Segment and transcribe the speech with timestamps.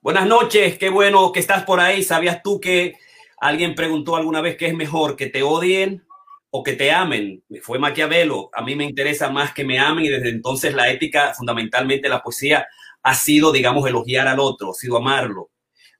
[0.00, 2.04] Buenas noches, qué bueno que estás por ahí.
[2.04, 2.94] ¿Sabías tú que
[3.40, 6.06] alguien preguntó alguna vez que es mejor que te odien
[6.50, 7.42] o que te amen?
[7.62, 8.48] Fue Maquiavelo.
[8.52, 12.22] A mí me interesa más que me amen y desde entonces la ética, fundamentalmente la
[12.22, 12.64] poesía,
[13.02, 15.50] ha sido, digamos, elogiar al otro, ha sido amarlo.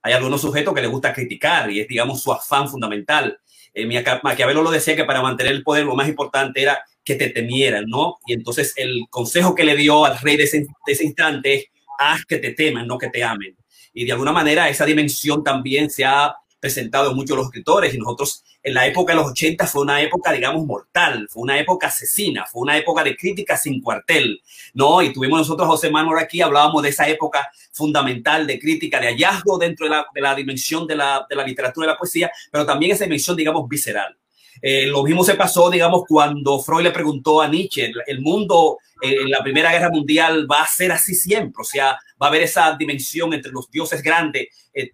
[0.03, 3.41] Hay algunos sujetos que les gusta criticar y es, digamos, su afán fundamental.
[3.75, 3.85] Eh,
[4.23, 7.87] Maquiavelo lo decía que para mantener el poder lo más importante era que te temieran,
[7.89, 8.19] ¿no?
[8.29, 11.65] Y entonces el consejo que le dio al rey ese, de ese instante es,
[11.99, 13.59] haz que te teman, no que te amen
[13.99, 17.93] y de alguna manera esa dimensión también se ha presentado en muchos de los escritores
[17.93, 21.59] y nosotros en la época de los 80 fue una época, digamos, mortal, fue una
[21.59, 24.41] época asesina, fue una época de crítica sin cuartel,
[24.73, 25.03] ¿no?
[25.03, 29.59] Y tuvimos nosotros, José Manuel, aquí, hablábamos de esa época fundamental de crítica, de hallazgo
[29.59, 32.65] dentro de la, de la dimensión de la, de la literatura y la poesía, pero
[32.65, 34.17] también esa dimensión, digamos, visceral.
[34.63, 39.17] Eh, lo mismo se pasó, digamos, cuando Freud le preguntó a Nietzsche, el mundo eh,
[39.23, 42.43] en la Primera Guerra Mundial va a ser así siempre, o sea, va a haber
[42.43, 44.91] esa dimensión entre los dioses grandes, eh,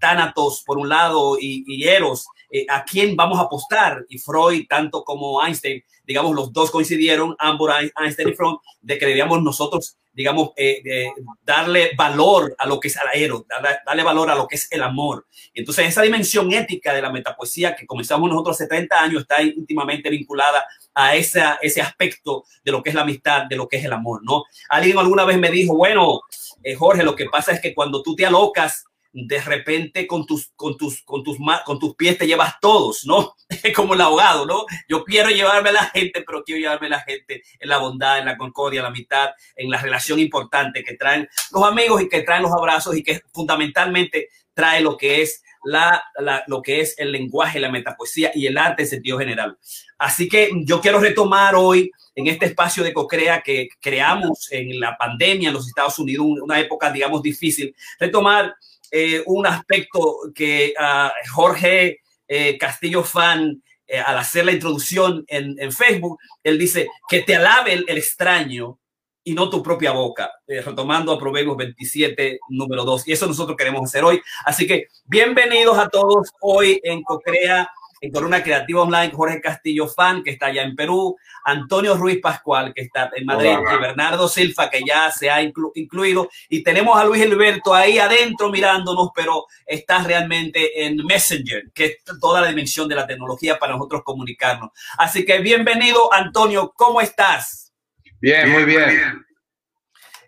[0.66, 2.26] por un lado y, Eros,
[2.68, 4.04] a quién vamos a apostar.
[4.08, 9.06] Y Freud, tanto como Einstein, digamos, los dos coincidieron, ambos Einstein y Freud, de que
[9.06, 11.12] debíamos nosotros digamos, eh, eh,
[11.44, 13.44] darle valor a lo que es el aero,
[13.84, 15.26] darle, valor a lo que es el amor.
[15.52, 20.08] entonces esa dimensión ética de la metapoesía que comenzamos nosotros hace 30 años está íntimamente
[20.10, 23.84] vinculada a esa, ese aspecto de lo que es la amistad, de lo que es
[23.84, 24.44] el amor, ¿no?
[24.68, 26.20] Alguien alguna vez me dijo, bueno,
[26.62, 28.84] eh, Jorge, lo que pasa es que cuando tú te alocas,
[29.16, 33.36] de repente con tus, con tus, con tus, con tus pies te llevas todos, ¿no?
[33.74, 34.66] Como el ahogado, ¿no?
[34.88, 38.18] Yo quiero llevarme a la gente, pero quiero llevarme a la gente en la bondad,
[38.18, 42.08] en la concordia, en la mitad, en la relación importante que traen los amigos y
[42.08, 46.02] que traen los abrazos y que fundamentalmente trae lo que es la,
[46.48, 49.56] lo que es el lenguaje, la metapoesía y el arte en sentido general.
[49.96, 54.96] Así que yo quiero retomar hoy en este espacio de Cocrea que creamos en la
[54.96, 58.54] pandemia en los Estados Unidos, una época, digamos, difícil, retomar
[58.96, 65.72] eh, un aspecto que uh, Jorge eh, Castillo Fan, eh, al hacer la introducción en,
[65.72, 68.78] Facebook, él dice que te alabe el, el extraño
[69.24, 73.08] y no tu propia boca, retomando a Proverbios 27, número 2.
[73.08, 74.22] Y eso nosotros queremos hacer hoy.
[74.44, 77.68] Así que bienvenidos a todos hoy en Cocrea
[78.04, 82.74] en Corona Creativa Online, Jorge Castillo Fan, que está allá en Perú, Antonio Ruiz Pascual,
[82.74, 87.04] que está en Madrid, y Bernardo Silfa, que ya se ha incluido, y tenemos a
[87.04, 92.86] Luis Alberto ahí adentro mirándonos, pero está realmente en Messenger, que es toda la dimensión
[92.88, 94.70] de la tecnología para nosotros comunicarnos.
[94.98, 97.72] Así que bienvenido, Antonio, ¿cómo estás?
[98.20, 99.24] Bien, muy bien.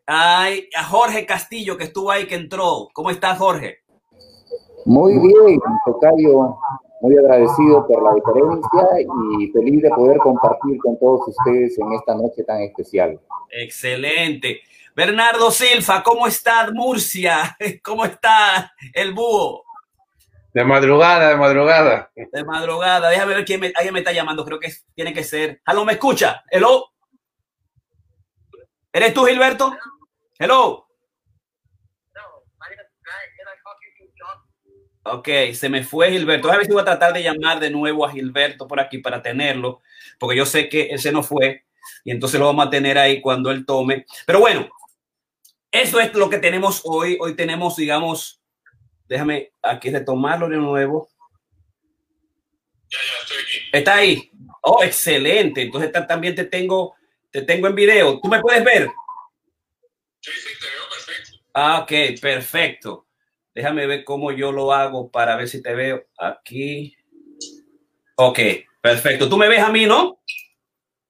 [0.07, 2.89] Ay, a Jorge Castillo, que estuvo ahí, que entró.
[2.95, 3.81] ¿Cómo estás, Jorge?
[4.87, 6.57] Muy bien, Tocayo
[7.07, 8.83] muy agradecido por la diferencia
[9.39, 13.21] y feliz de poder compartir con todos ustedes en esta noche tan especial.
[13.51, 14.61] Excelente.
[14.95, 17.57] Bernardo Silfa, ¿cómo está Murcia?
[17.83, 19.65] ¿Cómo está el búho?
[20.53, 22.11] De madrugada, de madrugada.
[22.15, 23.11] De madrugada.
[23.11, 24.45] Déjame ver quién me, alguien me está llamando.
[24.45, 25.61] Creo que tiene que ser.
[25.67, 26.43] Hello, ¿me escucha?
[26.51, 26.87] Hello.
[28.93, 29.77] ¿Eres tú, Gilberto?
[30.39, 30.86] Hello.
[35.09, 36.51] Ok, se me fue Gilberto.
[36.51, 39.23] A ver si voy a tratar de llamar de nuevo a Gilberto por aquí para
[39.23, 39.81] tenerlo,
[40.19, 41.65] porque yo sé que ese no fue
[42.05, 44.05] y entonces lo vamos a tener ahí cuando él tome.
[44.27, 44.69] Pero bueno,
[45.71, 47.17] eso es lo que tenemos hoy.
[47.21, 48.43] Hoy tenemos, digamos,
[49.09, 51.09] déjame aquí retomarlo de nuevo.
[52.89, 53.69] Ya, ya, estoy aquí.
[53.73, 54.31] Está ahí.
[54.63, 55.63] Oh, excelente.
[55.63, 56.97] Entonces también te tengo,
[57.31, 58.21] te tengo en video.
[58.21, 58.91] ¿Tú me puedes ver?
[60.21, 61.45] Sí, sí, te veo perfecto.
[61.55, 63.06] Ah, ok, perfecto.
[63.57, 66.95] Déjame ver cómo yo lo hago para ver si te veo aquí.
[68.17, 68.39] Ok,
[68.83, 69.31] perfecto.
[69.31, 70.21] ¿Tú me ves a mí, no?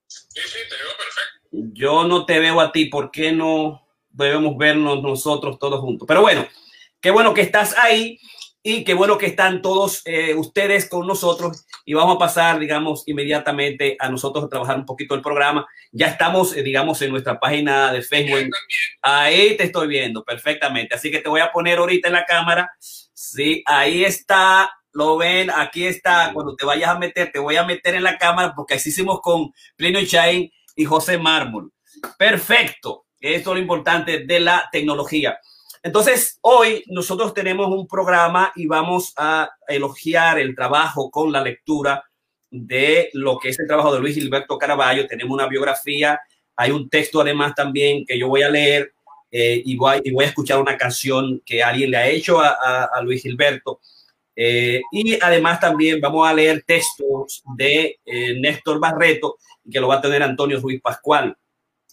[0.07, 1.73] Sí, sí, te veo perfecto.
[1.75, 2.85] Yo no te veo a ti.
[2.85, 6.07] ¿Por qué no debemos vernos nosotros todos juntos?
[6.07, 6.47] Pero bueno,
[7.01, 8.17] qué bueno que estás ahí
[8.69, 13.05] y qué bueno que están todos eh, ustedes con nosotros y vamos a pasar, digamos,
[13.07, 15.65] inmediatamente a nosotros a trabajar un poquito el programa.
[15.93, 18.51] Ya estamos, eh, digamos, en nuestra página de Facebook.
[19.03, 20.97] Ahí te estoy viendo perfectamente.
[20.97, 22.73] Así que te voy a poner ahorita en la cámara.
[22.81, 24.69] Sí, ahí está.
[24.91, 26.33] Lo ven, aquí está.
[26.35, 29.21] Cuando te vayas a meter, te voy a meter en la cámara porque así hicimos
[29.21, 31.71] con Plinio Chain y José Mármol.
[32.19, 33.07] Perfecto.
[33.21, 35.39] Esto es lo importante de la tecnología.
[35.87, 42.03] Entonces, hoy nosotros tenemos un programa y vamos a elogiar el trabajo con la lectura
[42.51, 45.07] de lo que es el trabajo de Luis Gilberto Caraballo.
[45.07, 46.19] Tenemos una biografía,
[46.57, 48.95] hay un texto además también que yo voy a leer
[49.31, 53.79] eh, y, voy, a escuchar una canción que alguien le ha hecho a Luis Gilberto.
[54.39, 59.39] Eh, y además también vamos a leer textos de eh, Néstor Barreto,
[59.71, 61.37] que lo va a tener Antonio Ruiz Pascual.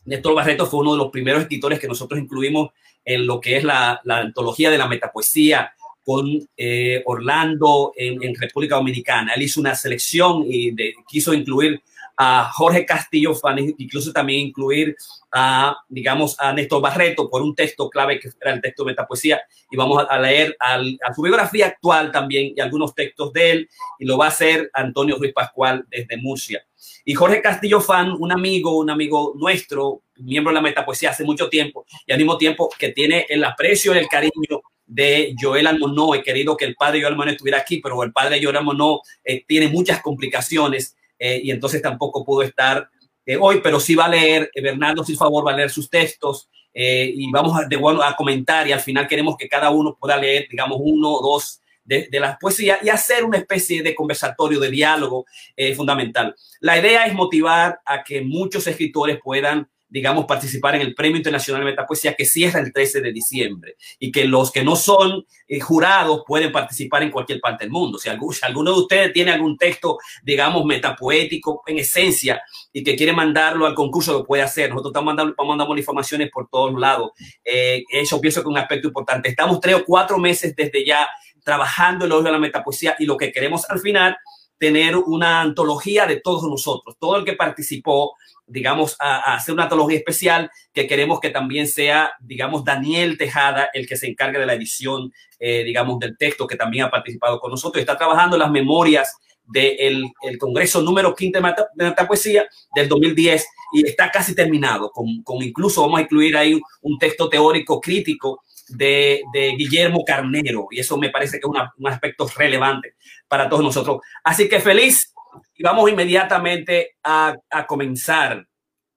[0.06, 2.72] Néstor Barreto fue uno de los primeros escritores que nosotros incluimos
[3.06, 5.74] en lo que es la, antología de la metapoesía
[6.04, 6.28] con
[6.58, 9.34] eh, Orlando en, República Dominicana.
[9.34, 10.76] Él hizo una selección y
[11.08, 11.82] quiso incluir
[12.18, 13.34] a Jorge Castillo,
[13.78, 14.96] incluso también incluir
[15.32, 19.42] a, digamos, a Néstor Barreto por un texto clave que era el texto de metapoesía.
[19.72, 23.70] Y vamos a leer a su biografía actual también y algunos textos de él.
[23.98, 26.64] Y lo va a hacer Antonio Ruiz Pascual desde Murcia.
[27.06, 31.50] Y Jorge Castillo Fan, un amigo, un amigo nuestro, miembro de la metapoesía hace mucho
[31.50, 36.16] tiempo y al mismo tiempo que tiene el aprecio y el cariño de Joel Almonó.
[36.16, 39.44] He querido que el padre Joel Almonó estuviera aquí, pero el padre Joel Almonó eh,
[39.48, 42.90] tiene muchas complicaciones eh, y entonces tampoco pudo estar
[43.26, 46.50] eh, hoy, pero sí va a leer, Bernardo, sin favor, va a leer sus textos
[46.76, 50.18] y vamos a, de, bueno, a comentar y al final queremos que cada uno pueda
[50.18, 54.60] leer, digamos, uno o dos de, de las poesías y hacer una especie de conversatorio,
[54.60, 55.26] de diálogo
[55.56, 56.36] eh, fundamental.
[56.60, 61.62] La idea es motivar a que muchos escritores puedan digamos, participar en el Premio Internacional
[61.62, 65.60] de Metapoesía que cierra el 13 de diciembre y que los que no son eh,
[65.60, 68.00] jurados pueden participar en cualquier parte del mundo.
[68.00, 72.42] Si alguno de ustedes tiene algún texto, digamos, metapoético en esencia
[72.72, 74.72] y que quiere mandarlo al concurso, lo puede hacer.
[74.72, 77.12] Nosotros estamos mandando, mandando informaciones por todos lados.
[77.46, 79.30] Eh, eso pienso que es un aspecto importante.
[79.30, 81.08] Estamos tres o cuatro meses desde ya
[81.44, 84.18] trabajando en lo de la metapoesía y lo que queremos al final
[84.58, 88.14] tener una antología de todos nosotros, todo el que participó,
[88.48, 93.70] digamos, a, a, hacer una antología especial que queremos que también sea, digamos, Daniel Tejada
[93.74, 97.40] el que se encargue de la edición, eh, digamos, del texto, que también ha participado
[97.40, 97.82] con nosotros.
[97.82, 101.42] Está trabajando las memorias del el Congreso número 15
[101.76, 105.08] de Metapoesía del 2010 y está casi terminado, con,
[105.42, 110.98] incluso vamos a incluir ahí un texto teórico crítico de, de Guillermo Carnero y eso
[110.98, 112.96] me parece que es una, un aspecto relevante
[113.28, 114.02] para todos nosotros.
[114.24, 115.14] Así que feliz
[115.56, 118.48] y vamos inmediatamente a, a comenzar.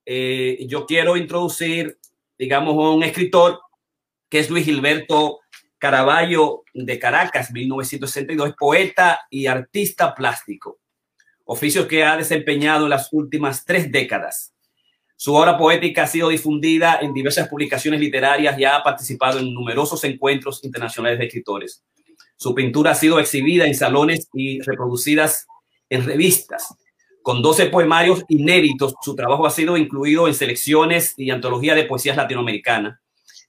[0.04, 1.98] Eh, yo quiero introducir,
[2.38, 3.60] digamos, un escritor
[4.28, 5.40] que es Luis Gilberto
[5.78, 10.80] Caraballo de Caracas, 1962, poeta y artista plástico,
[11.44, 14.55] oficio que ha desempeñado en las últimas tres décadas.
[15.16, 20.04] Su obra poética ha sido difundida en diversas publicaciones literarias y ha participado en numerosos
[20.04, 21.82] encuentros internacionales de escritores.
[22.36, 25.46] Su pintura ha sido exhibida en salones y reproducidas
[25.88, 26.74] en revistas.
[27.22, 32.16] Con 12 poemarios inéditos, su trabajo ha sido incluido en selecciones y antología de poesías
[32.16, 33.00] latinoamericanas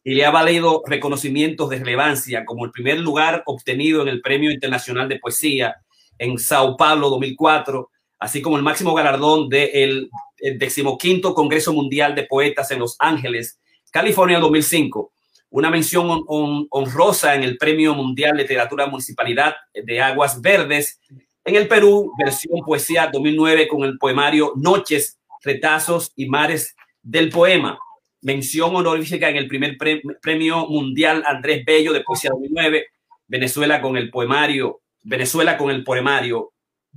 [0.03, 4.51] y le ha valido reconocimientos de relevancia, como el primer lugar obtenido en el Premio
[4.51, 5.75] Internacional de Poesía
[6.17, 7.89] en Sao Paulo 2004,
[8.19, 13.59] así como el máximo galardón del de decimoquinto Congreso Mundial de Poetas en Los Ángeles,
[13.91, 15.11] California 2005.
[15.49, 20.99] Una mención hon hon honrosa en el Premio Mundial de Literatura Municipalidad de Aguas Verdes
[21.47, 27.79] en el Perú, versión poesía 2009 con el poemario Noches, Retazos y Mares del Poema.
[28.21, 32.87] Mención honorífica en el primer pre premio mundial Andrés Bello de poesía 2009.
[33.27, 36.51] Venezuela con el poemario, Venezuela con el poemario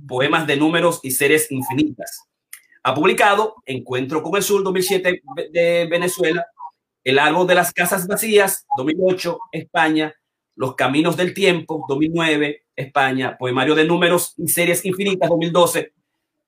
[0.05, 2.27] Poemas de Números y Seres Infinitas.
[2.83, 6.45] Ha publicado Encuentro con el Sur 2007 de Venezuela,
[7.03, 10.13] El Árbol de las Casas Vacías 2008, España,
[10.55, 15.93] Los Caminos del Tiempo 2009, España, Poemario de Números y Series Infinitas 2012,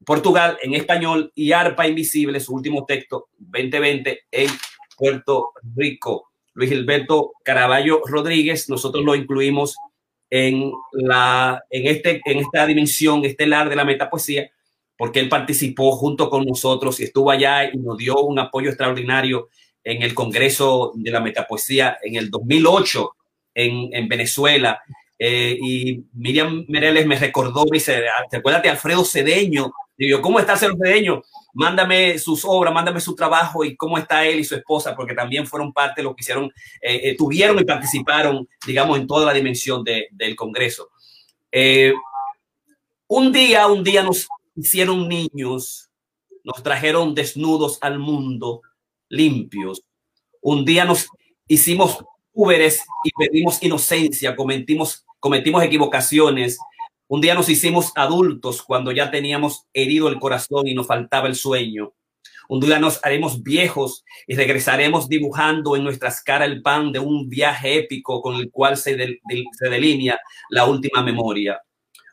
[0.03, 4.50] Portugal en español y Arpa Invisible, su último texto 2020 en
[4.97, 6.30] Puerto Rico.
[6.56, 9.75] Luis Gilberto Caraballo Rodríguez, nosotros lo incluimos
[10.30, 14.49] en, la, en, este, en esta dimensión estelar de la metapoesía,
[14.97, 19.50] porque él participó junto con nosotros y estuvo allá y nos dio un apoyo extraordinario
[19.83, 23.16] en el Congreso de la Metapoesía en el 2008
[23.56, 24.81] en, en Venezuela
[25.19, 29.71] eh, y Miriam Mereles me recordó, dice, ¿te acuerdas de Alfredo Cedeño?
[29.95, 31.21] Digo, ¿cómo está Alfredo Cedeño?
[31.54, 35.45] Mándame sus obras, mándame su trabajo y cómo está él y su esposa, porque también
[35.45, 36.45] fueron parte lo que hicieron,
[36.81, 40.90] eh, eh, tuvieron y participaron, digamos, en toda la dimensión de, del Congreso.
[41.52, 41.94] Eh,
[43.07, 45.90] un día, un día nos hicieron niños,
[46.44, 48.62] nos trajeron desnudos al mundo,
[49.10, 49.81] limpios.
[50.42, 51.07] Un día nos
[51.48, 56.60] hicimos púberes y pedimos inocencia, cometimos cometimos equivocaciones.
[57.07, 61.36] Un día nos hicimos adultos cuando ya teníamos herido el corazón y nos faltaba el
[61.36, 61.94] sueño.
[62.50, 67.30] Un día nos haremos viejos y regresaremos dibujando en nuestras caras el pan de un
[67.30, 70.19] viaje épico con el cual se, se delinea
[70.50, 71.62] la última memoria.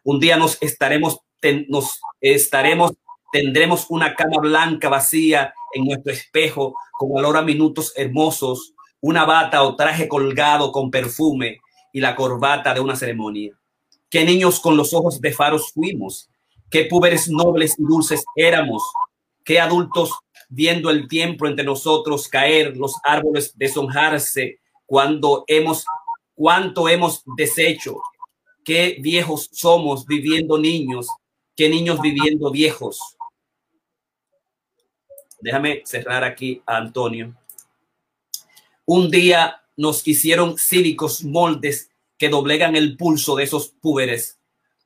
[0.05, 1.19] Un día nos estaremos,
[1.69, 2.93] nos estaremos,
[3.33, 9.63] tendremos una cama blanca vacía en nuestro espejo con olor a minutos hermosos, una bata
[9.63, 11.61] o traje colgado con perfume
[11.93, 13.59] y la corbata de una ceremonia.
[14.11, 16.29] Qué niños con los ojos de faros fuimos,
[16.69, 18.83] qué púberes nobles y dulces éramos,
[19.45, 20.13] qué adultos
[20.49, 25.85] viendo el tiempo entre nosotros caer, los árboles deshonjarse, cuando hemos,
[26.35, 28.01] cuánto hemos deshecho,
[28.65, 31.07] qué viejos somos viviendo niños,
[31.61, 32.99] qué niños viviendo viejos.
[35.43, 37.37] Déjame cerrar aquí a Antonio.
[38.87, 44.39] Un día nos hicieron cívicos moldes que doblegan el pulso de esos púberes.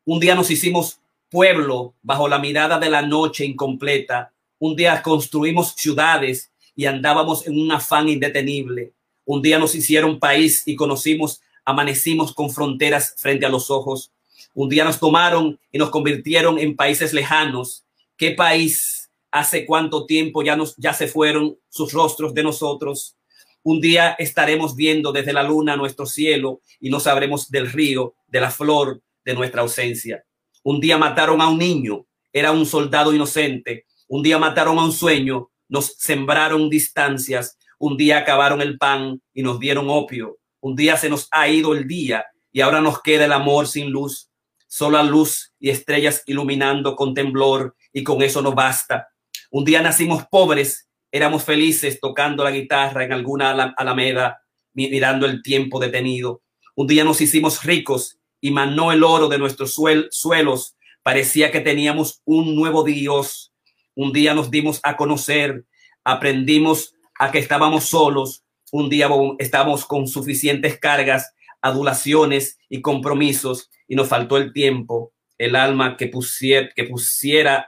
[0.04, 0.98] Un día nos hicimos
[1.30, 4.32] pueblo bajo la mirada de la noche incompleta.
[4.58, 8.94] Un día construimos ciudades y andábamos en un afán indetenible.
[9.24, 14.10] Un día nos hicieron país y conocimos, amanecimos con fronteras frente a los ojos.
[14.54, 17.84] Un día nos tomaron y nos convirtieron en países lejanos.
[18.16, 23.16] ¿Qué país hace cuánto tiempo ya nos ya se fueron sus rostros de nosotros?
[23.64, 28.40] Un día estaremos viendo desde la luna nuestro cielo y no sabremos del río, de
[28.40, 30.24] la flor, de nuestra ausencia.
[30.62, 33.86] Un día mataron a un niño, era un soldado inocente.
[34.06, 37.58] Un día mataron a un sueño, nos sembraron distancias.
[37.78, 40.38] Un día acabaron el pan y nos dieron opio.
[40.60, 43.90] Un día se nos ha ido el día y ahora nos queda el amor sin
[43.90, 44.30] luz.
[44.76, 49.06] Sola luz y estrellas iluminando con temblor y con eso no basta.
[49.52, 55.78] Un día nacimos pobres, éramos felices tocando la guitarra en alguna alameda, mirando el tiempo
[55.78, 56.42] detenido.
[56.74, 59.78] Un día nos hicimos ricos y manó el oro de nuestros
[60.10, 60.76] suelos.
[61.04, 63.52] Parecía que teníamos un nuevo Dios.
[63.94, 65.66] Un día nos dimos a conocer,
[66.02, 68.42] aprendimos a que estábamos solos.
[68.72, 75.56] Un día estábamos con suficientes cargas, adulaciones y compromisos y nos faltó el tiempo, el
[75.56, 77.66] alma que pusiera, que pusiera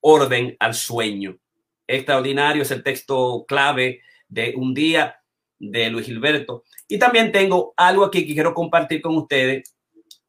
[0.00, 1.38] orden al sueño.
[1.86, 5.20] Extraordinario es el texto clave de un día
[5.58, 6.64] de Luis Gilberto.
[6.88, 9.74] Y también tengo algo aquí que quiero compartir con ustedes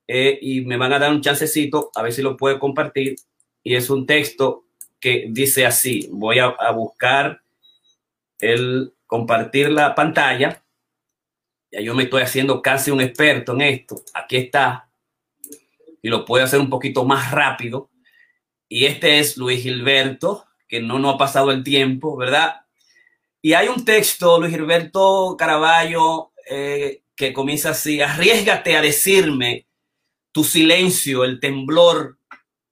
[0.08, 3.16] eh, y me van a dar un chancecito a ver si lo puedo compartir.
[3.64, 4.66] Y es un texto
[5.00, 7.42] que dice así, voy a, buscar
[8.40, 10.64] el compartir la pantalla.
[11.72, 14.02] Ya yo me estoy haciendo casi un experto en esto.
[14.14, 14.85] Aquí está.
[16.06, 17.90] Y lo puedo hacer un poquito más rápido.
[18.70, 22.58] Y este es Luis Gilberto, que no nos ha pasado el tiempo, ¿verdad?
[23.42, 29.68] Y hay un texto, Luis Gilberto Caraballo, eh, que comienza así, arriesgate a decirme
[30.32, 32.20] tu silencio, el temblor,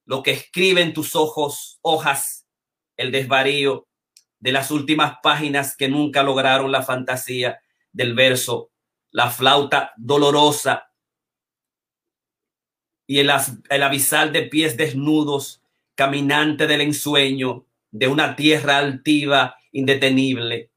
[0.04, 2.46] lo que escribe en tus ojos, hojas,
[2.96, 3.88] el desvarío
[4.38, 7.58] de las últimas páginas que nunca lograron la fantasía
[7.90, 8.70] del verso,
[9.10, 10.93] la flauta dolorosa
[13.06, 13.30] y el,
[13.70, 15.62] el de pies desnudos,
[15.94, 20.70] caminante del ensueño de una tierra altiva, indetenible.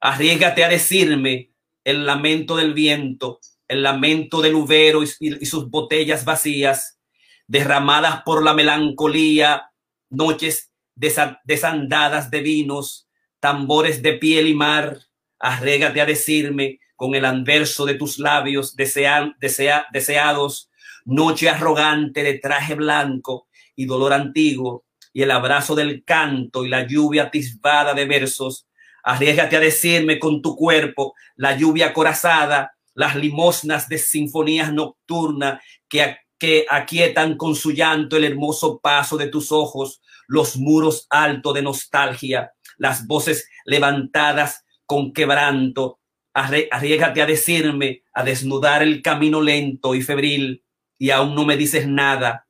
[0.00, 1.50] Arriesgate a decirme
[1.84, 6.98] el lamento del viento, el lamento del ubero y, sus botellas vacías,
[7.46, 9.70] derramadas por la melancolía,
[10.08, 13.08] noches desandadas de vinos,
[13.40, 14.98] tambores de piel y mar,
[15.38, 20.70] arrégate a decirme con el anverso de tus labios deseados,
[21.06, 26.86] noche arrogante de traje blanco y dolor antiguo, y el abrazo del canto y la
[26.86, 28.66] lluvia atisbada de versos,
[29.02, 36.16] arriesgate a decirme con tu cuerpo la lluvia corazada, las limosnas de sinfonías nocturnas que,
[36.38, 41.62] que aquietan con su llanto el hermoso paso de tus ojos, los muros altos de
[41.62, 46.00] nostalgia, las voces levantadas con quebranto.
[46.34, 50.62] Arriesgate a decirme, a desnudar el camino lento y febril,
[50.98, 52.46] y aún no me dices nada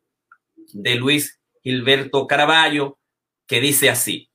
[0.73, 2.99] de Luis Gilberto Caraballo,
[3.47, 4.31] que dice así.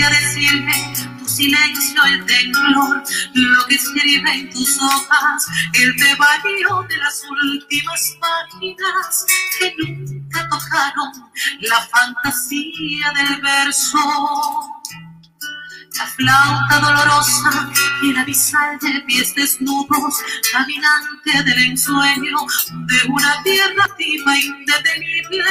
[0.00, 3.02] A decirme tu silencio, el temblor,
[3.34, 9.26] lo que escribe en tus hojas, el devarío de las últimas páginas
[9.58, 11.12] que nunca tocaron
[11.60, 13.98] la fantasía del verso
[15.96, 17.70] la flauta dolorosa
[18.02, 20.18] y la avisal de pies desnudos,
[20.52, 22.36] caminante del ensueño
[22.86, 25.44] de una tierra activa indetenible.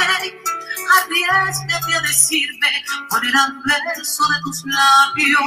[1.02, 5.42] Arriesgate a decirme con el anverso de tus labios.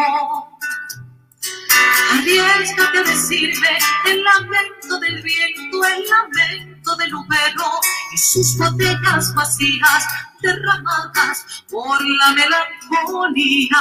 [2.13, 7.81] Arriesgate a decirme el lamento del viento, el lamento del ubero
[8.13, 10.05] y sus botellas vacías
[10.41, 13.77] derramadas por la melancolía,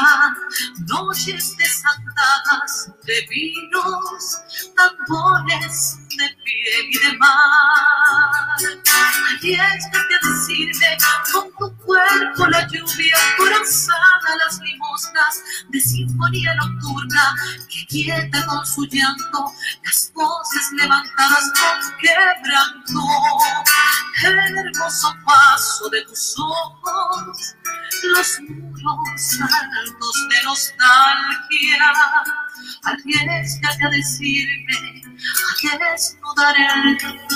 [0.88, 4.42] noches desandadas de vinos,
[4.76, 7.30] tambores de piel y de mar.
[9.32, 10.98] Arriesgate a decirme
[11.32, 17.34] con tu cuerpo la lluvia corazada, las limosnas de sinfonía nocturna
[17.70, 19.54] que quieta con su llanto
[19.86, 23.02] las voces levantadas con quebranto.
[24.22, 27.56] El hermoso paso de tus ojos,
[28.04, 31.94] los muros altos de nostalgia.
[32.84, 35.09] Arriesgate a decirme,
[35.72, 37.30] a desnudar el camino.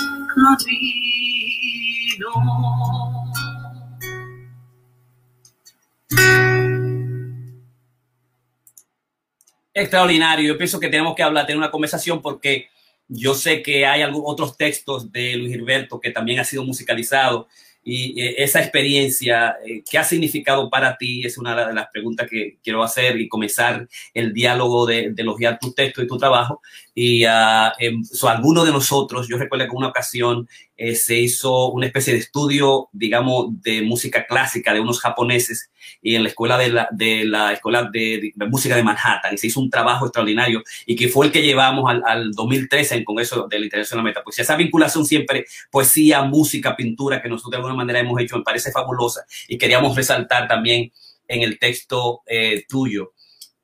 [9.72, 10.46] Extraordinario.
[10.46, 12.68] Yo pienso que tenemos que hablar, tener una conversación porque
[13.08, 17.48] yo sé que hay otros textos de Luis Gilberto que también ha sido musicalizado
[17.84, 21.24] y eh, esa experiencia, eh, ¿qué ha significado para ti?
[21.24, 25.58] Es una de las preguntas que quiero hacer y comenzar el diálogo de, de elogiar
[25.60, 26.62] tu texto y tu trabajo.
[26.94, 32.12] Y uh, alguno de nosotros, yo recuerdo que una ocasión eh, se hizo una especie
[32.12, 35.70] de estudio, digamos, de música clásica de unos japoneses
[36.02, 39.46] y en la escuela de la, de la escuela de, música de Manhattan y se
[39.46, 43.04] hizo un trabajo extraordinario y que fue el que llevamos al, al 2013 en el
[43.04, 44.22] Congreso de Meta.
[44.24, 48.42] Pues esa vinculación siempre, poesía, música, pintura, que nosotros de alguna manera hemos hecho, me
[48.42, 50.90] parece fabulosa y queríamos resaltar también
[51.28, 53.12] en el texto eh, tuyo.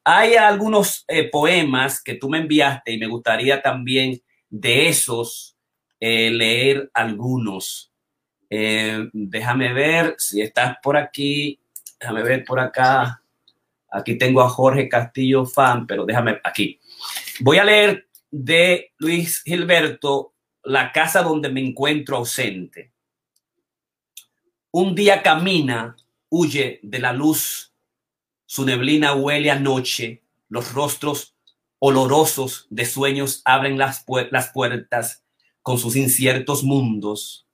[0.05, 5.50] Hay algunos eh, poemas que tú me enviaste y me gustaría también de esos
[6.01, 7.93] eh, leer algunos.
[8.49, 11.61] Eh, déjame ver si estás por aquí.
[12.01, 13.23] Déjame ver por acá.
[13.91, 16.81] Aquí tengo a Jorge Castillo Fan, pero déjame aquí.
[17.41, 22.93] Voy a leer de Luis Gilberto La casa donde me encuentro ausente.
[24.71, 25.97] Un día camina,
[26.29, 27.73] huye de la luz,
[28.47, 31.35] su neblina huele a noche, los rostros
[31.81, 35.25] olorosos de sueños abren las, pu las puertas
[35.63, 37.47] con sus inciertos mundos.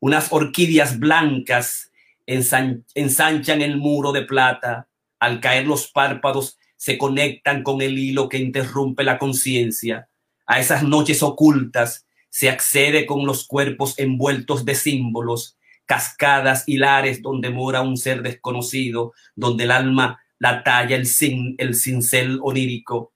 [0.00, 1.90] Unas orquídeas blancas
[2.26, 8.28] ensan ensanchan el muro de plata, al caer los párpados se conectan con el hilo
[8.28, 10.08] que interrumpe la conciencia.
[10.46, 15.56] A esas noches ocultas se accede con los cuerpos envueltos de símbolos,
[15.86, 21.74] cascadas hilares donde mora un ser desconocido, donde el alma la talla, el, sin, el
[21.74, 23.13] cincel onírico.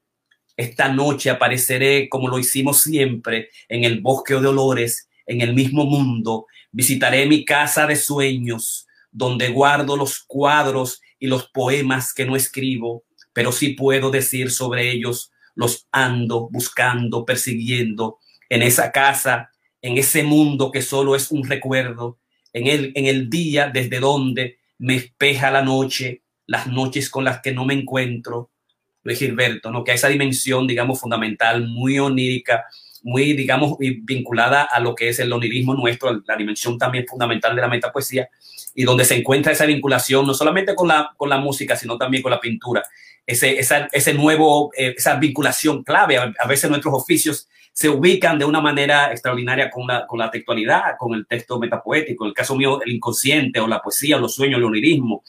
[0.59, 5.85] Esta noche apareceré como lo hicimos siempre en el bosque de olores, en el mismo
[5.85, 6.47] mundo.
[6.73, 13.05] Visitaré mi casa de sueños, donde guardo los cuadros y los poemas que no escribo,
[13.33, 18.19] pero sí puedo decir sobre ellos, los ando buscando, persiguiendo,
[18.49, 22.19] en esa casa, en ese mundo que solo es un recuerdo,
[22.53, 27.43] en el, en el día desde donde me espeja la noche, las noches con las
[27.43, 28.51] que no me encuentro,
[29.09, 29.83] Luis Gilberto, ¿no?
[29.83, 32.67] que hay esa dimensión, digamos, fundamental, muy onírica,
[33.03, 37.63] muy, digamos, vinculada a lo que es el onirismo nuestro, la dimensión también fundamental de
[37.63, 38.29] la metapoesía,
[38.75, 42.23] y donde se encuentra esa vinculación no solamente con la, con la música, sino también
[42.23, 42.85] con la pintura,
[43.27, 46.19] ese, esa, ese nuevo, eh, esa vinculación clave.
[46.19, 50.97] A, veces nuestros oficios se ubican de una manera extraordinaria con la, con la textualidad,
[50.99, 52.25] con el texto metapoético.
[52.25, 55.23] En el caso mío, el inconsciente o la poesía, los sueños, el onirismo.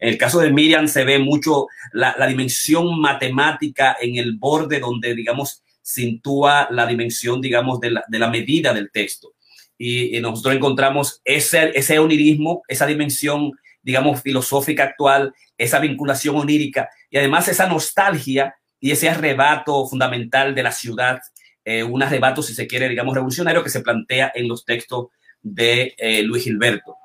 [0.00, 5.14] En el caso de Miriam se ve mucho la, dimensión matemática en el borde donde,
[5.14, 9.34] digamos, cintúa la dimensión, digamos, de la, de la medida del texto.
[9.76, 13.52] Y, y, nosotros encontramos ese, ese onirismo, esa dimensión,
[13.82, 20.62] digamos, filosófica actual, esa vinculación onírica y además esa nostalgia y ese arrebato fundamental de
[20.62, 21.20] la ciudad,
[21.64, 25.06] eh, un arrebato, si se quiere, digamos, revolucionario que se plantea en los textos
[25.40, 26.96] de eh, Luis Gilberto.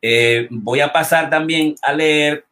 [0.00, 2.44] Eh, voy a pasar también a leer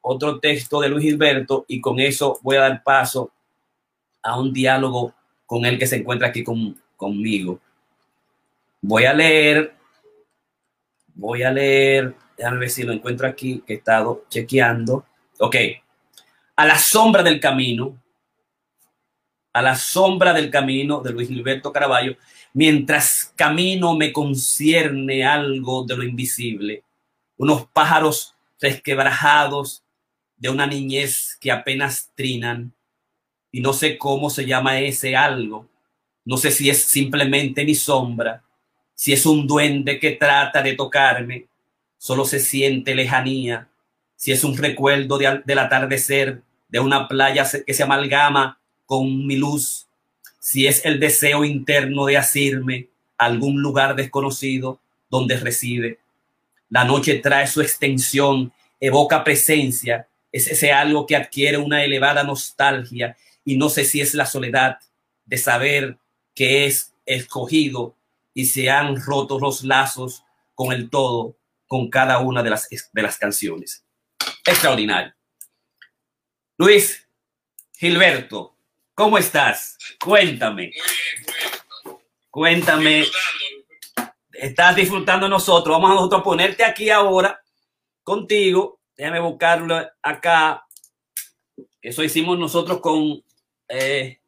[0.00, 3.32] otro texto de Luis Gilberto y con eso voy a dar paso
[4.22, 5.14] a un diálogo
[5.46, 7.60] con él que se encuentra aquí con, conmigo.
[8.82, 9.74] Voy a leer,
[11.14, 15.04] voy a leer, déjame ver si lo encuentro aquí, que he estado chequeando.
[15.38, 15.56] Ok,
[16.56, 17.96] a la sombra del camino,
[19.52, 22.16] a la sombra del camino de Luis Gilberto Caraballo,
[22.52, 26.84] mientras camino me concierne algo de lo invisible,
[27.40, 29.82] unos pájaros resquebrajados
[30.36, 32.74] de una niñez que apenas trinan.
[33.50, 35.66] Y no sé cómo se llama ese algo,
[36.22, 38.44] no sé si es simplemente mi sombra,
[38.94, 41.46] si es un duende que trata de tocarme,
[41.96, 43.68] solo se siente lejanía,
[44.16, 49.36] si es un recuerdo de, del atardecer de una playa que se amalgama con mi
[49.36, 49.86] luz,
[50.40, 56.00] si es el deseo interno de asirme a algún lugar desconocido donde reside.
[56.70, 63.16] La noche trae su extensión, evoca presencia, es ese algo que adquiere una elevada nostalgia
[63.44, 64.78] y no sé si es la soledad
[65.24, 65.98] de saber
[66.34, 67.96] que es escogido
[68.32, 70.22] y se han roto los lazos
[70.54, 73.84] con el todo, con cada una de las, de las canciones.
[74.46, 75.12] extraordinario.
[76.56, 77.06] Luis
[77.76, 78.54] Gilberto,
[78.94, 79.78] ¿cómo estás?
[79.98, 80.64] Cuéntame.
[80.64, 82.00] Muy bien, muy bien.
[82.30, 83.06] Cuéntame.
[84.40, 85.76] Estás disfrutando nosotros.
[85.76, 87.38] Vamos a nosotros ponerte aquí ahora
[88.02, 88.80] contigo.
[88.96, 90.66] Déjame buscarlo acá.
[91.82, 93.22] Eso hicimos nosotros con.
[93.68, 94.18] eh,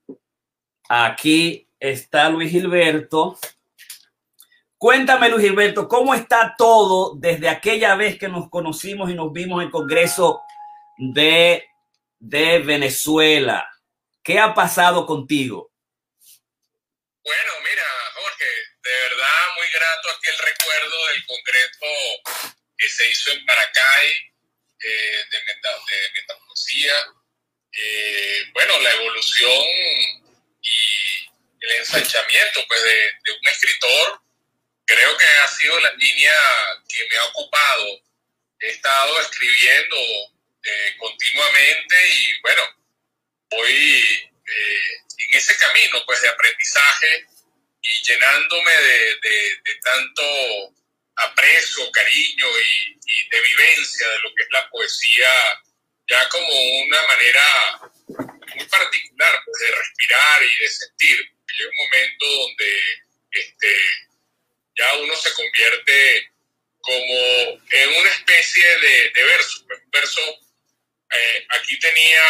[0.87, 3.39] aquí está Luis Gilberto.
[4.77, 9.63] Cuéntame, Luis Gilberto, ¿cómo está todo desde aquella vez que nos conocimos y nos vimos
[9.63, 10.43] en el Congreso
[10.99, 11.65] de,
[12.19, 13.67] de Venezuela?
[14.23, 15.71] ¿Qué ha pasado contigo?
[17.25, 17.62] Bueno,
[21.33, 21.87] congreso
[22.79, 24.09] que se hizo en Maracay
[24.85, 25.71] eh, de, meta.
[27.75, 29.65] Eh, bueno, la evolución
[30.61, 31.29] y
[31.61, 34.21] el ensanchamiento pues, de, un escritor
[34.85, 36.35] creo que ha sido la línea
[36.89, 38.01] que me ha ocupado.
[38.61, 39.97] He estado escribiendo
[40.65, 42.63] eh, continuamente y bueno,
[43.51, 44.31] voy
[45.19, 47.27] en ese camino pues de aprendizaje
[47.81, 50.75] y llenándome de, de tanto
[51.17, 55.31] aprecio, cariño y, de vivencia de lo que es la poesía,
[56.09, 57.81] ya como una manera
[58.55, 61.19] muy particular pues, de respirar y de sentir.
[61.59, 62.83] Llega un momento donde
[63.31, 63.75] este,
[64.79, 66.31] ya uno se convierte
[66.81, 69.65] como en una especie de, verso.
[69.69, 70.21] Un verso,
[71.11, 72.23] eh, aquí tenía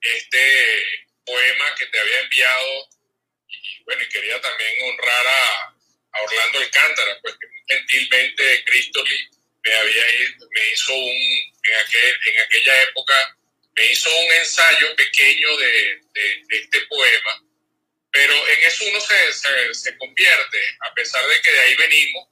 [0.00, 0.82] este
[1.24, 2.88] poema que te había enviado
[3.48, 5.74] y bueno, y quería también honrar a,
[6.12, 9.28] a Orlando Alcántara, pues que gentilmente Cristoli
[9.64, 10.04] me había
[10.50, 11.16] me hizo un,
[11.64, 13.36] en, aquel, en aquella época,
[13.74, 17.42] me hizo un ensayo pequeño de, de, de este poema,
[18.12, 22.28] pero en eso uno se, se, se, convierte, a pesar de que de ahí venimos,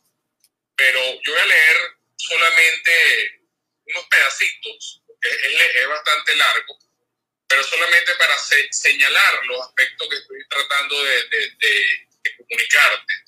[0.76, 1.76] pero yo voy a leer
[2.16, 3.40] solamente
[3.86, 6.78] unos pedacitos, es, es bastante largo,
[7.48, 13.21] pero solamente para se, señalar los aspectos que estoy tratando de, de comunicarte.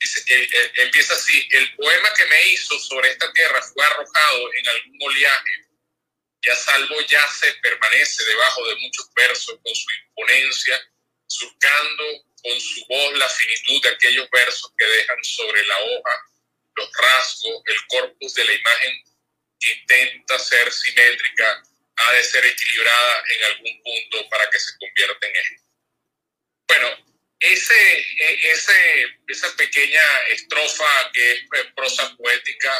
[0.00, 4.54] Dice, eh, eh, empieza así, el poema que me hizo sobre esta tierra fue arrojado
[4.54, 5.50] en algún oleaje,
[6.42, 10.80] y a salvo yace, permanece debajo de muchos versos con su imponencia,
[11.26, 12.04] surcando
[12.42, 16.30] con su voz la finitud de aquellos versos que dejan sobre la hoja
[16.80, 19.04] los rasgos, el corpus de la imagen
[19.58, 21.62] que intenta ser simétrica,
[21.96, 25.60] ha de ser equilibrada en algún punto para que se convierta en él.
[26.66, 27.09] Bueno,
[27.40, 28.06] ese,
[28.52, 31.40] ese, esa pequeña estrofa que es
[31.74, 32.72] prosa poética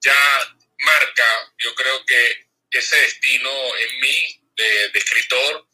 [0.00, 5.66] ya marca, yo creo que ese destino en mí de, de escritor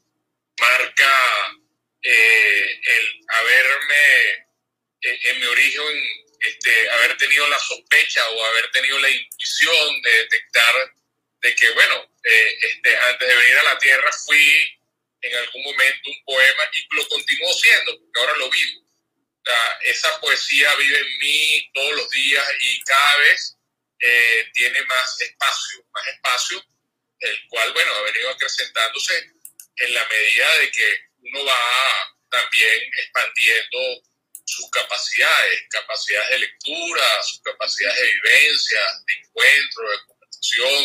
[0.61, 1.59] marca
[2.03, 4.31] eh, el haberme
[5.03, 10.11] en, en mi origen este, haber tenido la sospecha o haber tenido la intuición de
[10.11, 10.95] detectar
[11.43, 14.81] de que, bueno, eh, este, antes de venir a la Tierra fui
[15.23, 18.81] en algún momento un poema y lo continúo siendo, porque ahora lo vivo.
[18.83, 23.57] O sea, esa poesía vive en mí todos los días y cada vez
[24.01, 26.65] eh, tiene más espacio, más espacio,
[27.21, 29.31] el cual, bueno, ha venido acrecentándose
[29.77, 34.03] en la medida de que uno va también expandiendo
[34.45, 40.85] sus capacidades, capacidades de lectura, sus capacidades de vivencia, de encuentro, de conversación,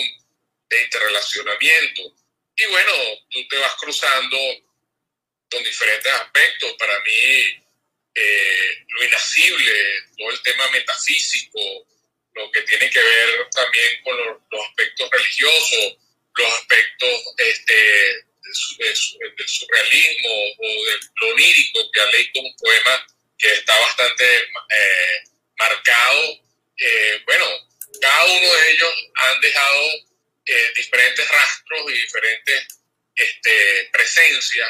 [0.70, 2.02] de interrelacionamiento.
[2.58, 2.92] Y bueno,
[3.30, 4.38] tú te vas cruzando
[5.52, 6.74] con diferentes aspectos.
[6.74, 7.64] Para mí,
[8.16, 9.74] eh, lo inasible,
[10.18, 11.60] todo el tema metafísico,
[12.34, 15.98] lo que tiene que ver también con los, los aspectos religiosos,
[16.36, 18.26] los aspectos este,
[18.78, 25.24] del surrealismo o de lo onírico, que ha leído un poema que está bastante eh,
[25.58, 26.40] marcado.
[26.78, 27.46] Eh, bueno,
[28.02, 30.07] cada uno de ellos han dejado
[30.48, 32.68] eh, diferentes rastros y diferentes
[33.16, 34.70] este, presencias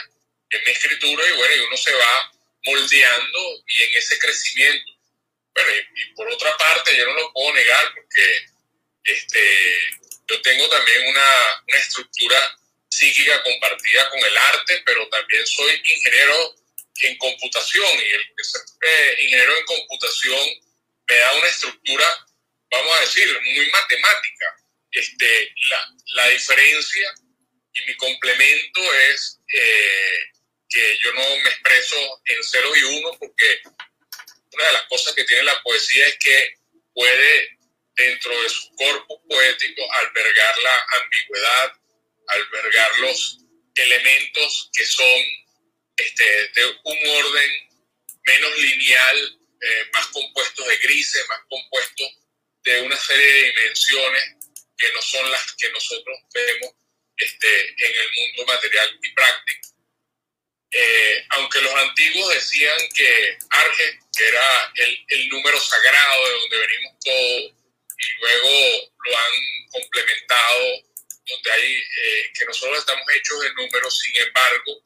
[0.49, 2.31] en mi escritura y bueno, y uno se va
[2.65, 4.91] moldeando y en ese crecimiento.
[5.53, 8.45] Bueno, y, y, por otra parte, yo no lo puedo negar porque
[9.03, 9.79] este,
[10.27, 12.57] yo tengo también una, una estructura
[12.89, 16.55] psíquica compartida con el arte, pero también soy ingeniero
[17.01, 20.39] en computación y el ser eh, ingeniero en computación
[21.07, 22.27] me da una estructura,
[22.71, 24.45] vamos a decir, muy matemática.
[24.97, 27.13] Este, la, la diferencia
[27.73, 28.81] y mi complemento
[29.11, 30.19] es eh,
[30.67, 33.61] que yo no me expreso en cero y uno porque
[34.53, 36.55] una de las cosas que tiene la poesía es que
[36.93, 37.59] puede
[37.95, 41.73] dentro de su cuerpo poético albergar la ambigüedad,
[42.27, 43.37] albergar los
[43.75, 45.21] elementos que son
[45.95, 46.23] este,
[46.55, 47.51] de un orden
[48.25, 52.07] menos lineal, eh, más compuestos de grises, más compuestos
[52.63, 54.36] de una serie de dimensiones
[54.77, 56.71] que no son las que nosotros vemos
[57.17, 59.69] este, en el mundo material y práctico.
[60.71, 66.57] Eh, aunque los antiguos decían que Arge, que era el, el, número sagrado de donde
[66.57, 67.53] venimos todos,
[67.99, 70.83] y luego lo han complementado,
[71.25, 74.83] donde hay eh, que nosotros estamos hechos de números, sin embargo,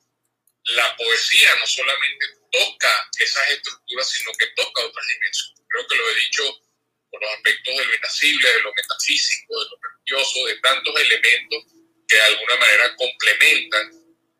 [0.64, 5.66] la poesía no solamente toca esas estructuras, sino que toca otras dimensiones.
[5.68, 6.62] Creo que lo he dicho
[7.12, 11.65] por los aspectos de lo inacible, de lo metafísico, de lo religioso, de tantos elementos
[12.08, 13.91] que de alguna manera complementan.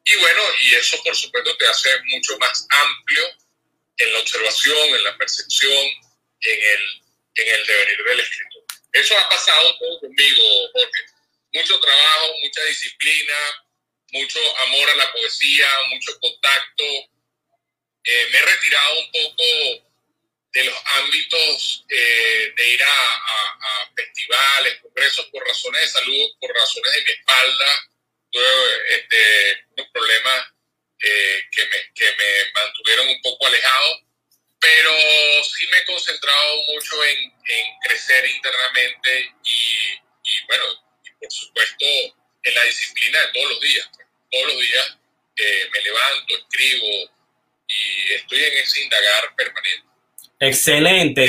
[0.06, 3.24] Y bueno, y eso por supuesto te hace mucho más amplio
[3.98, 5.86] en la observación, en la percepción,
[6.42, 7.02] en el,
[7.36, 8.64] en el devenir del escritor.
[8.94, 11.06] Eso ha pasado todo conmigo, Jorge.
[11.54, 13.36] Mucho trabajo, mucha disciplina,
[14.12, 16.84] mucho amor a la poesía, mucho contacto.
[18.04, 19.91] Eh, me he retirado un poco
[21.02, 27.12] ámbitos eh, de ir a, festivales, congresos por razones de salud, por razones de mi
[27.12, 27.90] espalda.
[28.32, 30.48] Tuve este, unos problemas
[31.04, 34.02] eh, que, me, que me mantuvieron un poco alejado,
[34.60, 34.92] pero
[35.44, 40.66] sí me he concentrado mucho en, en crecer internamente y, y, bueno,
[41.04, 41.86] y por supuesto
[42.44, 43.90] en la disciplina de todos los días.
[44.32, 44.98] Todos los días
[45.38, 47.12] eh, me levanto, escribo
[47.68, 49.91] y estoy en ese indagar permanente.
[50.42, 51.28] Excelente.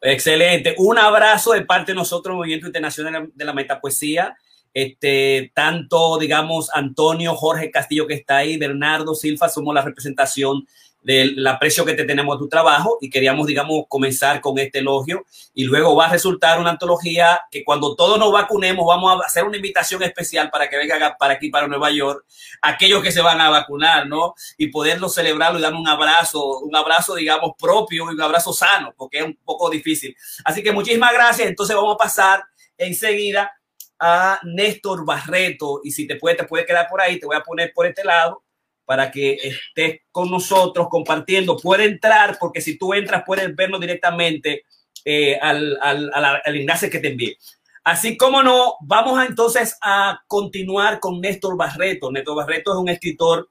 [0.00, 0.76] Excelente.
[0.78, 4.36] Un abrazo de parte de nosotros, Movimiento Internacional de la Metapoesía.
[4.72, 10.64] Este, tanto, digamos, Antonio, Jorge Castillo que está ahí, Bernardo Silva, somos la representación
[11.06, 15.24] del aprecio que te tenemos a tu trabajo y queríamos, digamos, comenzar con este elogio
[15.54, 19.44] y luego va a resultar una antología que cuando todos nos vacunemos vamos a hacer
[19.44, 22.24] una invitación especial para que vengan para aquí, para Nueva York,
[22.60, 24.34] aquellos que se van a vacunar, ¿no?
[24.58, 28.92] Y poderlo celebrarlo y dar un abrazo, un abrazo, digamos, propio y un abrazo sano,
[28.96, 30.16] porque es un poco difícil.
[30.44, 31.46] Así que muchísimas gracias.
[31.46, 32.44] Entonces vamos a pasar
[32.76, 33.52] enseguida
[33.98, 37.42] a Néstor Barreto y si te puede, te puede quedar por ahí, te voy a
[37.42, 38.42] poner por este lado
[38.86, 41.56] para que estés con nosotros compartiendo.
[41.58, 44.62] Puede entrar, porque si tú entras, puedes verlo directamente
[45.04, 47.36] eh, al, al, al, enlace que te envié.
[47.84, 52.10] Así como no, vamos a, entonces a continuar con Néstor Barreto.
[52.10, 53.50] Néstor Barreto es un escritor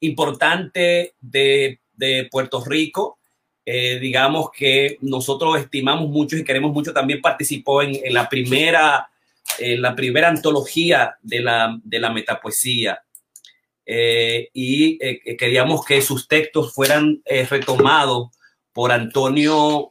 [0.00, 3.18] importante de, de Puerto Rico.
[3.64, 6.92] Eh, digamos que nosotros estimamos mucho y queremos mucho.
[6.92, 9.08] También participó en, en la primera,
[9.58, 13.02] en la primera antología de la, de la metapoesía.
[13.84, 18.30] Eh, y eh, queríamos que sus textos fueran eh, retomados
[18.72, 19.90] por Antonio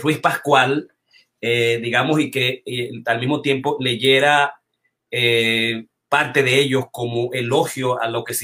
[0.00, 0.92] Ruiz Pascual,
[1.40, 2.62] digamos, y que
[3.04, 4.54] al mismo tiempo leyera
[6.08, 8.34] parte de ellos como elogio a lo que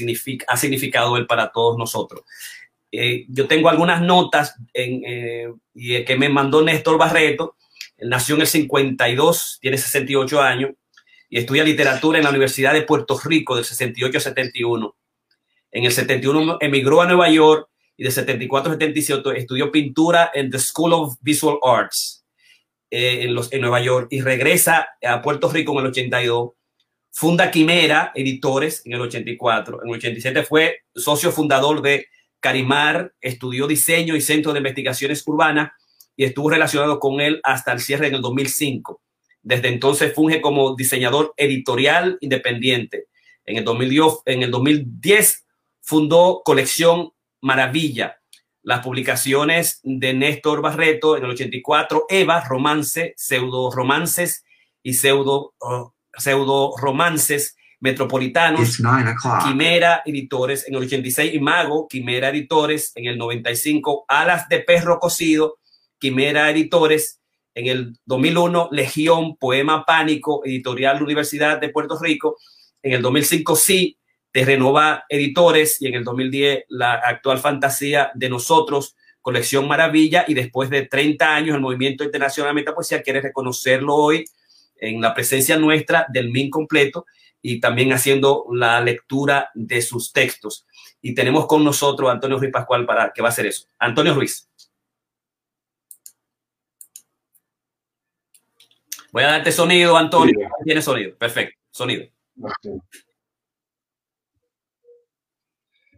[0.47, 2.23] ha significado él para todos nosotros.
[2.91, 7.55] yo tengo algunas notas que me mandó Néstor Barreto.
[7.99, 10.71] Nació en el 52, tiene 68 años
[11.29, 14.95] y estudia literatura en la Universidad de Puerto Rico del 68 71.
[15.71, 20.49] En el 71 emigró a Nueva York y de 74 a 77 estudió pintura en
[20.49, 22.25] the School of Visual Arts
[22.89, 26.51] eh, en, los, en Nueva York y regresa a Puerto Rico en el 82.
[27.11, 29.81] Funda Quimera Editores en el 84.
[29.83, 32.07] En el 87 fue socio fundador de
[32.39, 35.71] Carimar, estudió diseño y centro de investigaciones urbanas
[36.15, 39.01] y estuvo relacionado con él hasta el cierre en el 2005.
[39.47, 43.05] Desde entonces funge como diseñador editorial independiente.
[43.45, 45.45] En el 2010, en el 2010
[45.79, 48.19] fundó Colección Maravilla.
[48.61, 54.43] Las publicaciones de Néstor Barreto en el 84, Eva, romance, pseudo romances
[54.83, 58.81] y pseudo, uh, pseudo romances metropolitanos,
[59.45, 64.99] Quimera Editores en el 86 y Mago, Quimera Editores en el 95, Alas de Perro
[64.99, 65.59] Cocido,
[65.99, 67.16] Quimera Editores
[67.57, 72.37] en el 2001, Legión, Poema Pánico, editorial Universidad de Puerto Rico.
[72.83, 73.97] En el 2005, sí,
[74.31, 75.81] de Renova Editores.
[75.81, 80.23] Y en el 2010, la actual fantasía de nosotros, colección Maravilla.
[80.27, 84.23] Y después de 30 años, el Movimiento Internacional de Metapoesía quiere reconocerlo hoy
[84.79, 87.07] en la presencia nuestra del MIN completo
[87.41, 90.67] y también haciendo la lectura de sus textos.
[91.01, 93.65] Y tenemos con nosotros a Antonio Ruiz Pascual para que va a hacer eso.
[93.79, 94.46] Antonio Ruiz.
[99.17, 100.47] Voy a darte sonido, Antonio.
[100.63, 101.17] Tiene sonido.
[101.17, 101.59] Perfecto.
[101.71, 102.05] Sonido.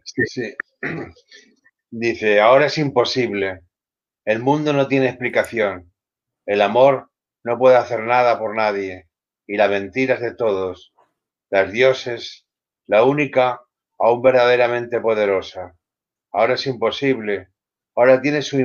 [0.04, 0.54] Sí, sí.
[1.90, 3.60] Dice, ahora es imposible.
[4.24, 5.92] El mundo no tiene explicación.
[6.46, 7.10] El amor
[7.44, 9.10] no puede hacer nada por nadie.
[9.46, 10.94] Y la mentira es de todos.
[11.50, 12.46] Las dioses,
[12.86, 13.60] la única
[13.98, 15.76] aún verdaderamente poderosa.
[16.32, 17.48] Ahora es imposible.
[17.94, 18.56] Ahora tiene su,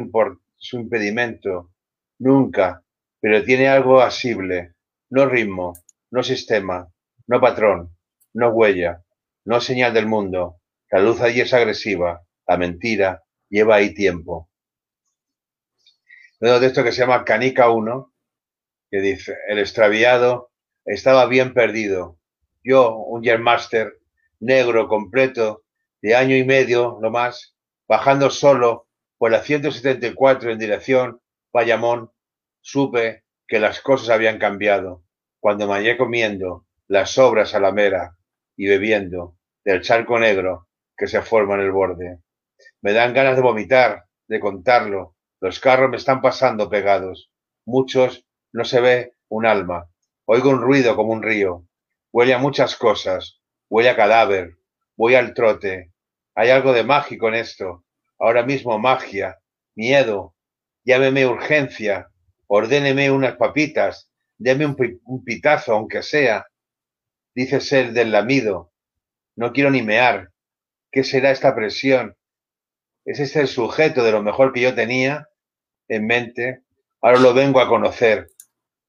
[0.56, 1.74] su impedimento.
[2.20, 2.85] Nunca,
[3.26, 4.76] pero tiene algo asible,
[5.10, 5.74] no ritmo,
[6.12, 6.88] no sistema,
[7.26, 7.98] no patrón,
[8.36, 9.04] no huella,
[9.46, 10.62] no señal del mundo.
[10.92, 14.52] La luz allí es agresiva, la mentira lleva ahí tiempo.
[16.40, 18.14] De esto que se llama Canica 1,
[18.92, 20.52] que dice, el extraviado
[20.86, 22.20] estaba bien perdido.
[22.64, 23.98] Yo, un Master,
[24.40, 25.64] negro, completo,
[26.00, 27.58] de año y medio, no más,
[27.88, 32.12] bajando solo por la 174 en dirección Bayamón,
[32.66, 35.04] supe que las cosas habían cambiado.
[35.40, 38.18] Cuando me hallé comiendo las sobras a la mera
[38.58, 42.22] y bebiendo del charco negro que se forma en el borde.
[42.82, 45.16] Me dan ganas de vomitar, de contarlo.
[45.42, 47.30] Los carros me están pasando pegados.
[47.66, 49.88] Muchos no se ve un alma.
[50.26, 51.68] Oigo un ruido como un río.
[52.12, 53.42] Huele a muchas cosas.
[53.70, 54.58] Huele a cadáver.
[54.98, 55.92] Voy al trote.
[56.34, 57.86] Hay algo de mágico en esto.
[58.18, 59.38] Ahora mismo magia.
[59.76, 60.34] Miedo.
[60.84, 62.10] Llámeme urgencia.
[62.48, 64.10] Ordéneme unas papitas.
[64.38, 66.48] Deme un, pitazo, aunque sea.
[67.34, 68.72] Dice ser del lamido.
[69.36, 70.32] No quiero ni mear.
[70.92, 72.16] ¿Qué será esta presión?
[73.06, 75.28] ¿Es este el sujeto de lo mejor que yo tenía
[75.88, 76.64] en mente?
[77.02, 78.30] Ahora lo vengo a conocer.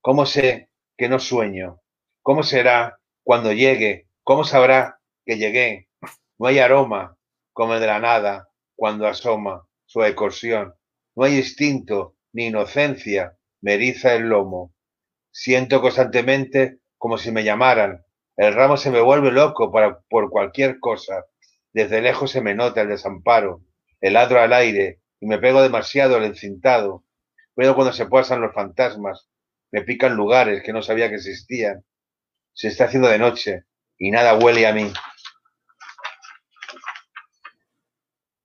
[0.01, 1.81] ¿Cómo sé que no sueño?
[2.23, 4.09] ¿Cómo será cuando llegue?
[4.23, 5.89] ¿Cómo sabrá que llegué?
[6.39, 7.17] No hay aroma
[7.53, 10.75] como el de la nada cuando asoma su ecosión.
[11.15, 14.75] No hay instinto ni inocencia, me eriza el lomo.
[15.31, 18.05] Siento constantemente como si me llamaran.
[18.37, 21.25] El ramo se me vuelve loco para, por cualquier cosa.
[21.73, 23.63] Desde lejos se me nota el desamparo,
[24.01, 27.05] el ladro al aire, y me pego demasiado al encintado.
[27.55, 29.29] Pero cuando se pasan los fantasmas,
[29.73, 31.85] me pican lugares que no sabía que existían.
[32.53, 33.65] Se está haciendo de noche
[33.99, 34.93] y nada huele a mí.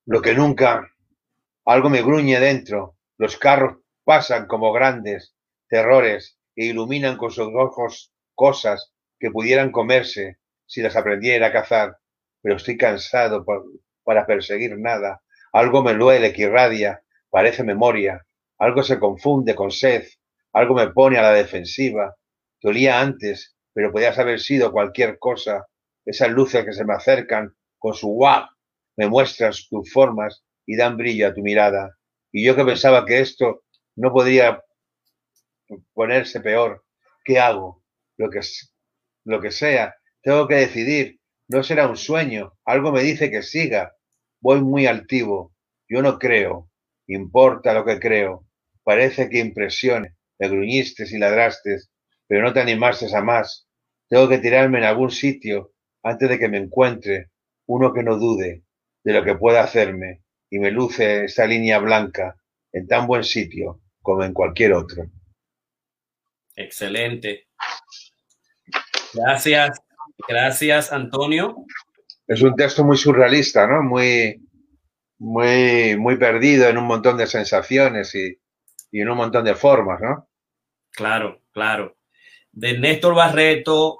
[0.06, 0.90] Lo que nunca,
[1.66, 2.98] algo me gruñe dentro.
[3.18, 5.36] Los carros pasan como grandes
[5.68, 11.98] terrores e iluminan con sus ojos cosas que pudieran comerse si las aprendiera a cazar.
[12.42, 13.46] Pero estoy cansado
[14.04, 15.22] para perseguir nada.
[15.54, 18.26] Algo me duele que irradia, parece memoria.
[18.58, 20.06] Algo se confunde con sed,
[20.54, 22.16] algo me pone a la defensiva.
[22.62, 25.66] Dolía antes, pero podías haber sido cualquier cosa.
[26.06, 28.46] Esas luces que se me acercan con su guau
[28.98, 31.98] me muestran tus formas y dan brillo a tu mirada.
[32.32, 33.64] Y yo que pensaba que esto
[34.02, 34.64] no podría
[35.94, 36.84] ponerse peor,
[37.24, 37.84] ¿qué hago?
[38.18, 38.40] Lo que,
[39.26, 41.20] lo que sea, tengo que decidir.
[41.48, 42.58] No será un sueño.
[42.66, 43.96] Algo me dice que siga.
[44.40, 45.54] Voy muy altivo.
[45.88, 46.72] Yo no creo.
[47.06, 48.48] Importa lo que creo.
[48.84, 51.78] Parece que impresione me gruñiste y ladraste,
[52.26, 53.68] pero no te animaste a más.
[54.10, 57.30] Tengo que tirarme en algún sitio antes de que me encuentre
[57.68, 58.64] uno que no dude
[59.04, 63.81] de lo que pueda hacerme y me luce esa línea blanca en tan buen sitio
[64.02, 65.06] como en cualquier otro.
[66.56, 67.48] Excelente.
[69.14, 69.82] Gracias,
[70.28, 71.66] gracias Antonio.
[72.28, 73.84] Es un texto muy surrealista, ¿no?
[73.84, 74.42] Muy,
[75.20, 78.38] muy, muy perdido en un montón de sensaciones y,
[78.92, 80.30] y en un montón de formas, ¿no?
[80.92, 81.98] Claro, claro.
[82.52, 83.98] De Néstor Barreto,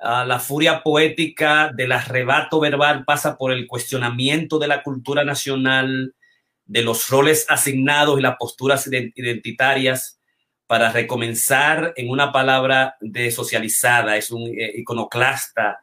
[0.00, 6.14] a la furia poética del arrebato verbal pasa por el cuestionamiento de la cultura nacional,
[6.66, 10.20] de los roles asignados y las posturas identitarias
[10.66, 14.16] para recomenzar en una palabra desocializada.
[14.16, 15.78] Es un eh, iconoclasta,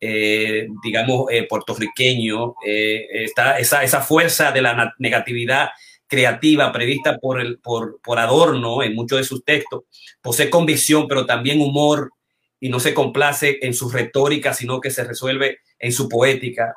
[0.00, 2.54] eh, digamos, eh, puertorriqueño.
[2.62, 5.70] está esa, esa fuerza de la negatividad
[6.06, 9.84] creativa prevista por, el, por, por Adorno en muchos de sus textos,
[10.20, 12.12] posee convicción, pero también humor
[12.60, 16.74] y no se complace en su retórica, sino que se resuelve en su poética,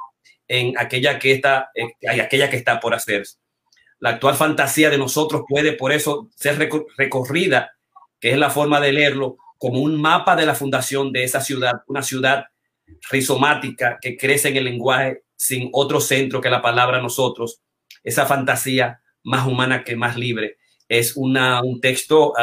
[0.48, 1.70] en aquella que está,
[2.08, 3.38] hay aquella que está por hacerse.
[4.00, 6.58] La actual fantasía de nosotros puede por eso ser
[6.98, 7.72] recorrida,
[8.20, 11.82] que es la forma de leerlo, como un mapa de la fundación de esa ciudad,
[11.88, 12.46] una ciudad
[13.12, 17.62] rizomática que crece en el lenguaje sin otro centro que la palabra nosotros.
[18.04, 20.58] Esa fantasía más humana que más libre.
[20.88, 22.34] Es una, un texto,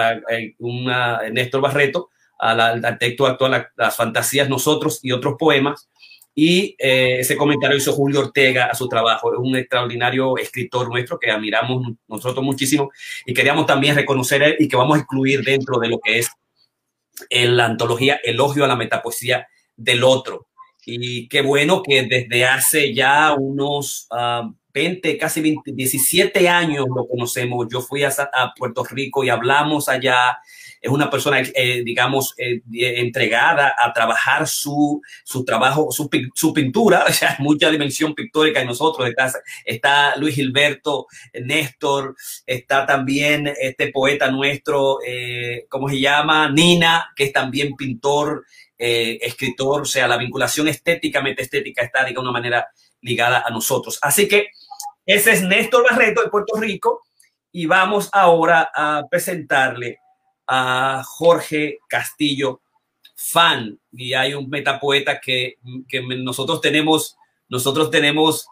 [0.58, 5.88] una, Néstor Barreto, al, texto actual, las fantasías nosotros y otros poemas.
[6.38, 9.32] Y eh, ese comentario hizo Julio Ortega a su trabajo.
[9.32, 12.90] Es un extraordinario escritor nuestro que admiramos nosotros muchísimo
[13.24, 16.30] y queríamos también reconocer y que vamos a incluir dentro de lo que es
[17.30, 20.48] la antología Elogio a la Metapoesía del Otro.
[20.84, 27.66] Y qué bueno que desde hace ya unos uh, 20, casi 17 años lo conocemos.
[27.72, 28.12] Yo fui a,
[28.58, 30.38] Puerto Rico y hablamos allá
[30.80, 37.04] es una persona, eh, digamos, eh, entregada a trabajar su, su trabajo, su, su, pintura,
[37.08, 39.08] o sea, mucha dimensión pictórica en nosotros.
[39.08, 39.32] Está,
[39.64, 41.06] está Luis Gilberto,
[41.44, 42.16] Néstor,
[42.46, 46.50] está también este poeta nuestro, eh, ¿cómo se llama?
[46.50, 48.44] Nina, que es también pintor,
[48.78, 52.68] escritor, o sea, la vinculación estéticamente estética está de alguna manera
[53.00, 53.98] ligada a nosotros.
[54.02, 54.48] Así que
[55.06, 57.02] ese es Néstor Barreto de Puerto Rico
[57.52, 60.00] y vamos ahora a presentarle
[60.46, 62.60] a Jorge Castillo,
[63.14, 65.56] fan, y hay un metapoeta que,
[65.88, 67.16] que nosotros tenemos,
[67.48, 68.46] nosotros tenemos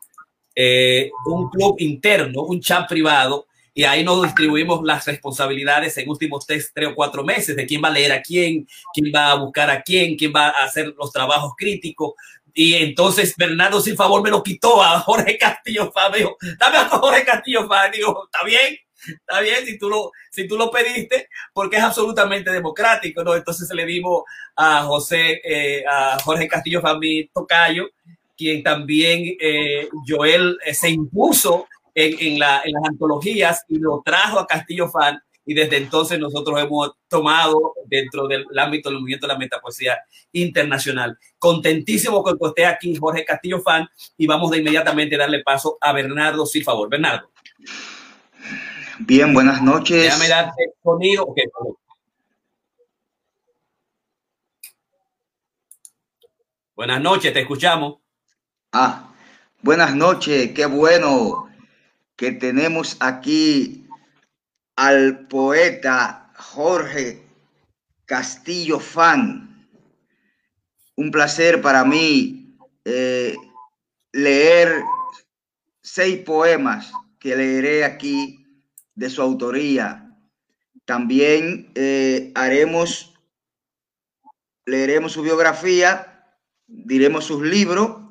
[0.55, 6.47] eh, un club interno, un chat privado, y ahí nos distribuimos las responsabilidades en últimos
[6.47, 9.34] tres, tres o cuatro meses de quién va a leer a quién, quién va a
[9.34, 12.12] buscar a quién, quién va a hacer los trabajos críticos.
[12.55, 16.36] Y entonces Bernardo, sin favor, me lo quitó a Jorge Castillo Fabio.
[16.57, 17.92] Dame a Jorge Castillo Fabio.
[17.92, 18.78] Digo, ¿está bien?
[19.07, 23.34] Está bien, si tú lo, si tú lo pediste, porque es absolutamente democrático, ¿no?
[23.34, 24.24] Entonces le dimos
[24.57, 27.88] a José, eh, a Jorge Castillo Fami Tocayo,
[28.36, 34.02] quien también eh, Joel eh, se impuso en, en, la, en, las antologías y lo
[34.05, 35.20] trajo a Castillo Fan.
[35.46, 39.98] Y desde entonces nosotros hemos tomado dentro del ámbito del movimiento de la metapoesía
[40.32, 41.18] internacional.
[41.38, 43.86] Contentísimo con que esté aquí Jorge Castillo Fan
[44.16, 46.88] y vamos de inmediatamente darle paso a Bernardo, sin favor.
[46.88, 47.30] Bernardo.
[49.01, 50.03] Bien, buenas noches.
[50.03, 51.24] Déjame darte sonido.
[51.26, 51.45] Okay.
[56.76, 57.99] Buenas noches, te escuchamos.
[58.72, 59.12] Ah,
[59.62, 61.49] buenas noches, qué bueno
[62.16, 63.86] que tenemos aquí
[64.76, 67.24] al poeta Jorge
[68.07, 69.68] Castillo Fan.
[70.97, 73.36] Un placer para mí eh,
[74.12, 74.82] leer
[75.80, 78.43] seis poemas que leeré aquí
[78.95, 80.11] de su autoría.
[80.84, 83.14] También eh, haremos,
[84.66, 86.24] leeremos su biografía,
[86.66, 88.03] diremos sus libros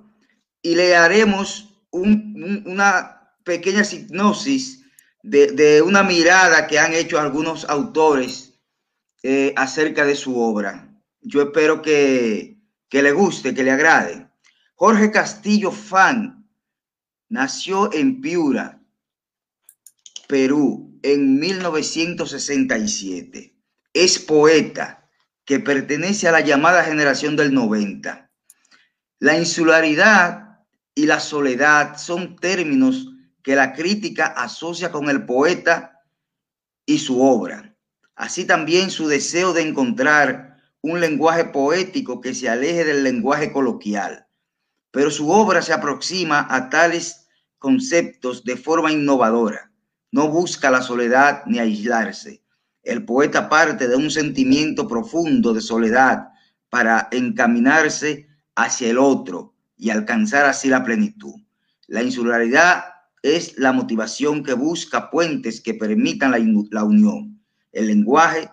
[0.61, 4.83] y le haremos una pequeña hipnosis
[5.21, 8.59] de, una mirada que han hecho algunos autores
[9.21, 10.89] eh, acerca de su obra.
[11.21, 12.57] Yo espero que,
[12.89, 14.27] que le guste, que le agrade.
[14.75, 16.49] Jorge Castillo Fan
[17.29, 18.82] nació en Piura,
[20.33, 23.55] Perú en 1967.
[23.93, 25.07] Es poeta
[25.45, 28.31] que pertenece a la llamada generación del 90.
[29.19, 30.57] La insularidad
[30.95, 33.09] y la soledad son términos
[33.43, 36.01] que la crítica asocia con el poeta
[36.87, 37.77] y su obra.
[38.15, 44.25] Así también su deseo de encontrar un lenguaje poético que se aleje del lenguaje coloquial.
[44.89, 47.27] Pero su obra se aproxima a tales
[47.59, 49.69] conceptos de forma innovadora
[50.13, 52.43] no busca la soledad ni aislarse.
[52.83, 56.29] El poeta parte de un sentimiento profundo de soledad
[56.69, 61.33] para encaminarse hacia el otro y alcanzar así la plenitud.
[61.87, 62.83] La insularidad
[63.23, 66.39] es la motivación que busca puentes que permitan la,
[66.69, 67.43] la unión.
[67.71, 68.51] El lenguaje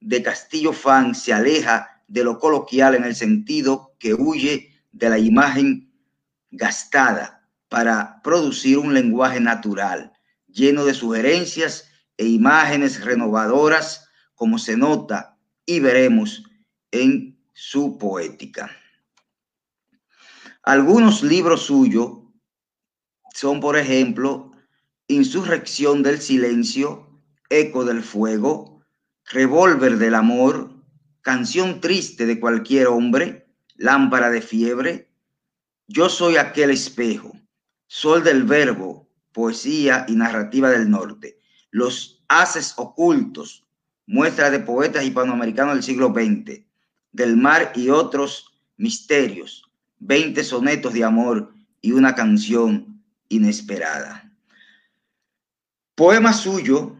[0.00, 5.18] de Castillo Fan se aleja de lo coloquial en el sentido que huye de la
[5.18, 5.92] imagen
[6.50, 10.11] gastada para producir un lenguaje natural
[10.52, 16.44] lleno de sugerencias e imágenes renovadoras, como se nota y veremos
[16.90, 18.70] en su poética.
[20.62, 22.18] Algunos libros suyos
[23.34, 24.52] son, por ejemplo,
[25.08, 28.84] Insurrección del Silencio, Eco del Fuego,
[29.24, 30.72] Revólver del Amor,
[31.20, 35.10] Canción Triste de Cualquier Hombre, Lámpara de Fiebre,
[35.86, 37.32] Yo Soy Aquel Espejo,
[37.86, 41.38] Sol del Verbo, poesía y narrativa del norte.
[41.70, 43.66] Los haces ocultos,
[44.06, 46.64] muestra de poetas hispanoamericanos del siglo XX,
[47.12, 49.70] del mar y otros misterios,
[50.00, 54.30] 20 sonetos de amor y una canción inesperada.
[55.94, 56.92] Poemas suyos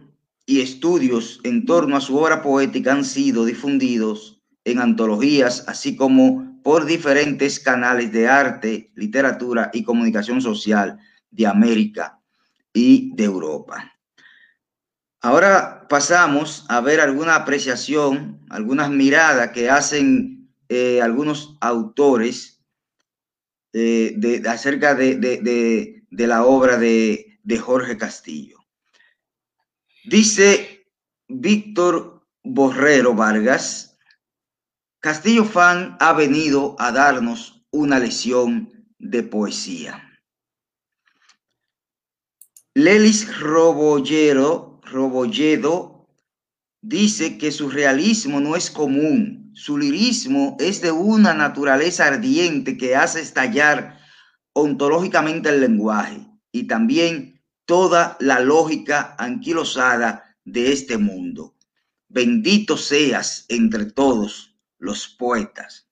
[0.47, 6.61] y estudios en torno a su obra poética han sido difundidos en antologías, así como
[6.62, 10.99] por diferentes canales de arte, literatura y comunicación social
[11.30, 12.22] de América
[12.73, 13.93] y de Europa.
[15.20, 22.64] Ahora pasamos a ver alguna apreciación, algunas miradas que hacen eh, algunos autores
[23.73, 28.59] eh, de, acerca de, la obra de, de Jorge Castillo.
[30.05, 30.87] Dice
[31.29, 33.97] Víctor Borrero Vargas,
[35.01, 40.12] Castillo Fan ha venido a darnos una lección de poesía.
[42.75, 46.09] Lelis Robollero, Robolledo
[46.81, 52.97] dice que su realismo no es común, su lirismo es de una naturaleza ardiente que
[52.97, 54.01] hace estallar
[54.55, 61.55] ontológicamente el lenguaje y también toda la lógica anquilosada de este mundo.
[62.09, 65.91] Bendito seas entre todos los poetas.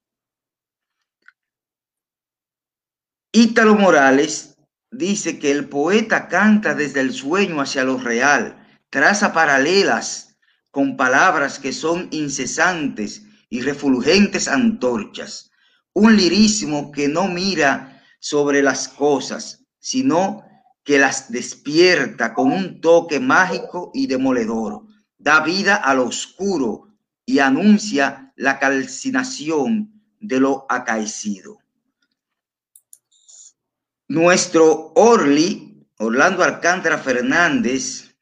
[3.33, 4.57] Ítalo Morales
[4.91, 10.37] dice que el poeta canta desde el sueño hacia lo real, traza paralelas
[10.71, 15.51] con palabras que son incesantes y refulgentes antorchas,
[15.93, 20.45] un lirismo que no mira sobre las cosas, sino
[20.85, 24.83] que las despierta con un toque mágico y demoledor,
[25.19, 26.89] da vida a lo oscuro
[27.27, 31.59] y anuncia la calcinación de lo acaecido.
[34.11, 38.17] Nuestro Orly, Orlando Alcántara Fernández,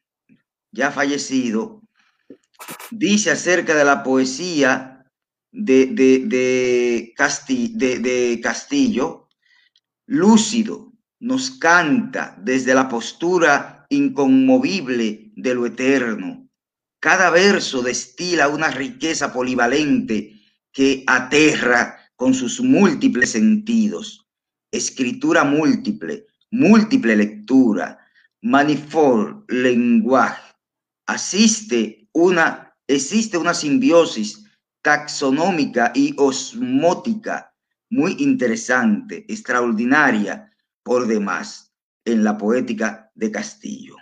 [0.71, 1.81] ya fallecido,
[2.91, 5.03] dice acerca de la poesía
[5.51, 9.29] de, de, de, de Castillo,
[10.05, 16.47] lúcido, nos canta desde la postura inconmovible de lo eterno.
[16.99, 20.39] Cada verso destila una riqueza polivalente
[20.71, 24.28] que aterra con sus múltiples sentidos
[24.71, 27.99] escritura múltiple, múltiple lectura,
[28.41, 30.53] manifold lenguaje.
[31.07, 34.45] Asiste una, existe una simbiosis
[34.81, 37.53] taxonómica y osmótica
[37.89, 40.51] muy interesante, extraordinaria
[40.83, 41.73] por demás
[42.05, 43.95] en la poética de Castillo.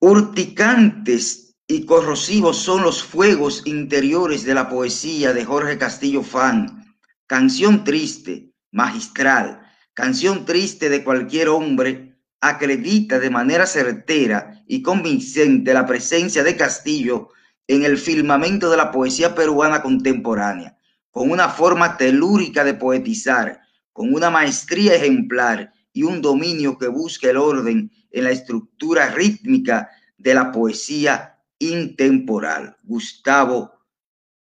[0.00, 6.85] Urticantes y corrosivos son los fuegos interiores de la poesía de Jorge Castillo Fan,
[7.28, 9.60] Canción triste, magistral,
[9.94, 17.30] canción triste de cualquier hombre, acredita de manera certera y convincente la presencia de Castillo
[17.66, 20.78] en el firmamento de la poesía peruana contemporánea,
[21.10, 23.60] con una forma telúrica de poetizar,
[23.92, 29.90] con una maestría ejemplar y un dominio que busca el orden en la estructura rítmica
[30.16, 32.76] de la poesía intemporal.
[32.84, 33.72] Gustavo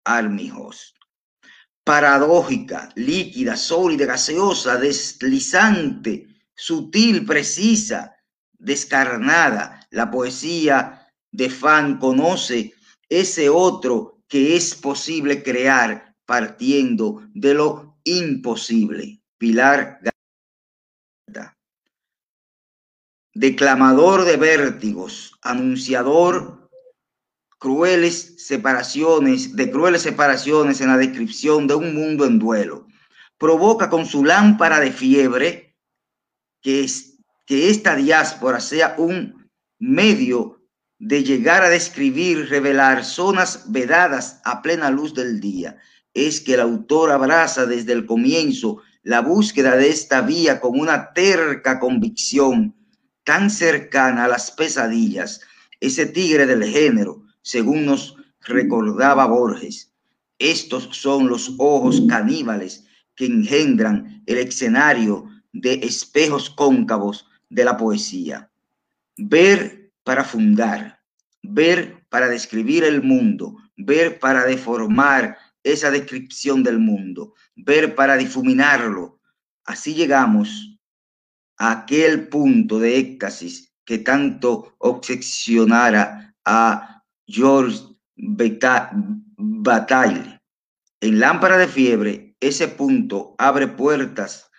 [0.03, 0.93] Armijos
[1.83, 8.15] paradójica, líquida, sólida, gaseosa, deslizante, sutil, precisa,
[8.53, 9.85] descarnada.
[9.91, 12.73] La poesía de Fan conoce
[13.09, 19.21] ese otro que es posible crear partiendo de lo imposible.
[19.37, 19.99] Pilar
[23.35, 26.62] Declamador de vértigos, anunciador
[27.63, 32.87] crueles separaciones, de crueles separaciones en la descripción de un mundo en duelo.
[33.37, 35.73] Provoca con su lámpara de fiebre
[36.61, 39.49] que, es, que esta diáspora sea un
[39.79, 40.61] medio
[40.99, 45.77] de llegar a describir, revelar zonas vedadas a plena luz del día.
[46.13, 51.13] Es que el autor abraza desde el comienzo la búsqueda de esta vía con una
[51.13, 52.75] terca convicción
[53.23, 55.39] tan cercana a las pesadillas,
[55.79, 59.93] ese tigre del género, según nos recordaba Borges.
[60.39, 62.85] Estos son los ojos caníbales
[63.15, 68.49] que engendran el escenario de espejos cóncavos de la poesía.
[69.17, 70.99] Ver para fundar,
[71.43, 79.19] ver para describir el mundo, ver para deformar esa descripción del mundo, ver para difuminarlo.
[79.65, 80.77] Así llegamos
[81.57, 86.92] a aquel punto de éxtasis que tanto obsesionara a
[87.27, 87.79] George
[89.37, 90.41] Bataille.
[91.01, 94.49] En Lámpara de Fiebre, ese punto abre puertas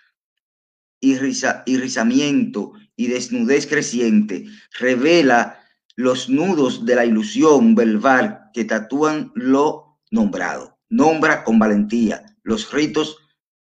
[0.99, 4.45] y rizamiento y desnudez creciente,
[4.79, 5.59] revela
[5.95, 10.77] los nudos de la ilusión verbal que tatúan lo nombrado.
[10.89, 13.17] Nombra con valentía los ritos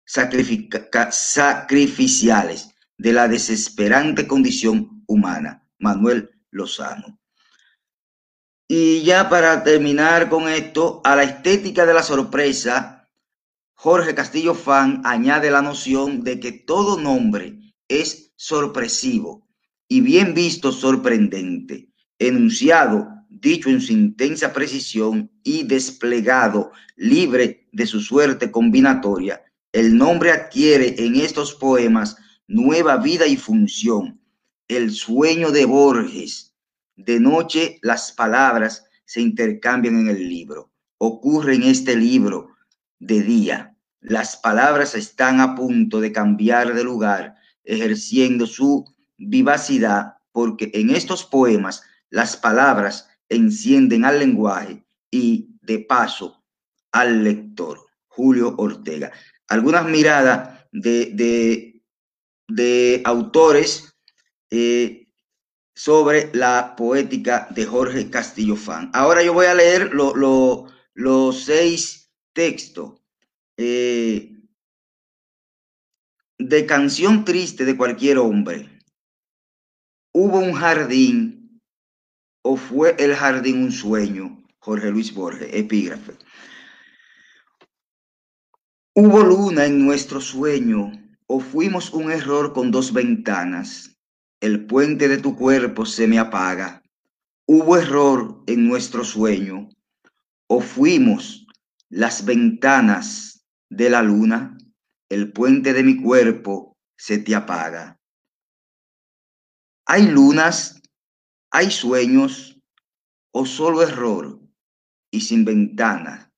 [0.06, 5.68] sacrificiales de la desesperante condición humana.
[5.80, 7.20] Manuel Lozano.
[8.68, 13.10] Y ya para terminar con esto, a la estética de la sorpresa,
[13.74, 17.60] Jorge Castillo Fan añade la noción de que todo nombre
[17.90, 19.48] es sorpresivo
[19.90, 28.00] y bien visto sorprendente, enunciado, dicho en su intensa precisión y desplegado libre de su
[28.00, 29.44] suerte combinatoria,
[29.74, 32.16] el nombre adquiere en estos poemas
[32.48, 34.22] nueva vida y función.
[34.68, 36.53] El sueño de Borges,
[36.96, 40.72] de noche las palabras se intercambian en el libro.
[40.98, 42.56] Ocurre en este libro
[43.00, 43.76] de día.
[44.00, 48.86] Las palabras están a punto de cambiar de lugar, ejerciendo su
[49.18, 56.44] vivacidad, porque en estos poemas las palabras encienden al lenguaje y de paso
[56.92, 57.88] al lector.
[58.08, 59.12] Julio Ortega.
[59.48, 61.82] Algunas miradas de,
[62.48, 63.96] de, autores
[64.52, 65.03] eh,
[65.76, 68.92] sobre la poética de Jorge Castillo Fan.
[68.94, 73.02] Ahora yo voy a leer los seis textos
[73.58, 74.36] eh,
[76.38, 78.70] de canción triste de cualquier hombre.
[80.14, 81.62] Hubo un jardín
[82.44, 84.40] o fue el jardín un sueño.
[84.60, 86.14] Jorge Luis Borges, epígrafe.
[88.96, 90.92] Hubo luna en nuestro sueño
[91.28, 93.93] o fuimos un error con dos ventanas.
[94.44, 96.84] El puente de tu cuerpo se me apaga.
[97.46, 99.70] Hubo error en nuestro sueño
[100.48, 101.48] o fuimos
[101.88, 104.58] las ventanas de la luna.
[105.08, 107.98] El puente de mi cuerpo se te apaga.
[109.86, 110.82] Hay lunas,
[111.50, 112.60] hay sueños
[113.32, 114.42] o solo error
[115.10, 116.34] y sin ventana.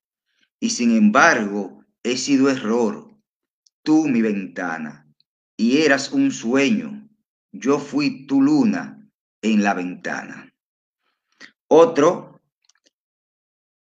[0.60, 3.18] Y sin embargo, he sido error,
[3.82, 5.12] tú mi ventana,
[5.58, 7.05] y eras un sueño,
[7.60, 9.10] yo fui tu luna
[9.42, 10.54] en la ventana.
[11.68, 12.42] Otro,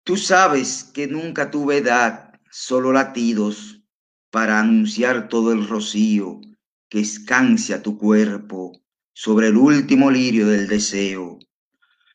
[0.05, 3.83] tú sabes que nunca tuve edad, solo latidos,
[4.31, 6.41] para anunciar todo el rocío
[6.89, 8.73] que escancia tu cuerpo
[9.13, 11.39] sobre el último lirio del deseo.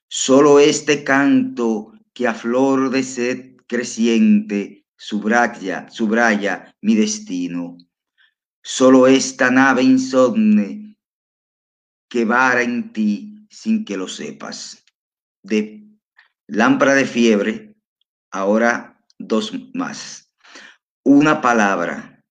[0.08, 7.78] Solo este canto que a flor de sed creciente subraya, subraya mi destino.
[8.64, 10.87] Solo esta nave insomne
[12.10, 14.84] que vara en ti sin que lo sepas.
[15.44, 15.84] De
[16.48, 17.76] lámpara de fiebre,
[18.32, 20.32] ahora dos más.
[21.04, 22.24] Una palabra,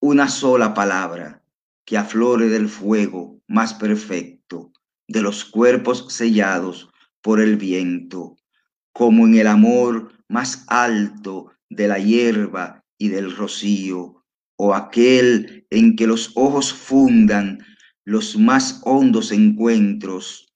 [0.00, 1.42] una sola palabra
[1.84, 4.72] que aflore del fuego más perfecto
[5.08, 6.90] de los cuerpos sellados
[7.22, 8.36] por el viento
[8.96, 14.24] como en el amor más alto de la hierba y del rocío,
[14.56, 17.58] o aquel en que los ojos fundan
[18.06, 20.46] los más hondos encuentros,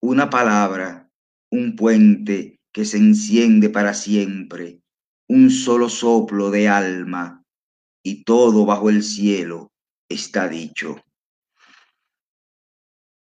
[0.00, 1.10] una palabra,
[1.50, 4.80] un puente que se enciende para siempre,
[5.28, 7.42] un solo soplo de alma,
[8.04, 9.72] y todo bajo el cielo
[10.08, 11.02] está dicho.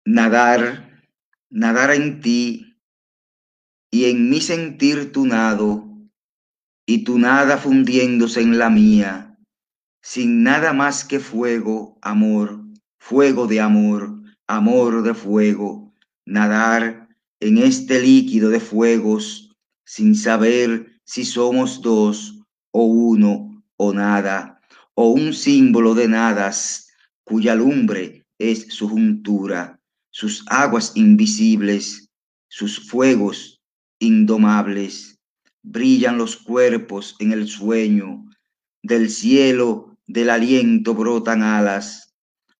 [0.05, 1.03] Nadar,
[1.49, 2.77] nadar en ti
[3.91, 5.89] y en mi sentir tu nado,
[6.85, 9.35] y tu nada fundiéndose en la mía,
[10.03, 12.62] sin nada más que fuego, amor,
[13.03, 15.93] fuego de amor, amor de fuego,
[16.25, 17.09] nadar
[17.41, 19.53] en este líquido de fuegos,
[19.85, 22.39] sin saber si somos dos,
[22.71, 24.61] o uno, o nada,
[24.95, 26.87] o un símbolo de nadas,
[27.25, 32.09] cuya lumbre es su juntura, sus aguas invisibles,
[32.47, 33.59] sus fuegos
[33.99, 35.19] indomables,
[35.61, 38.23] brillan los cuerpos en el sueño,
[38.81, 42.12] del cielo del aliento brotan alas,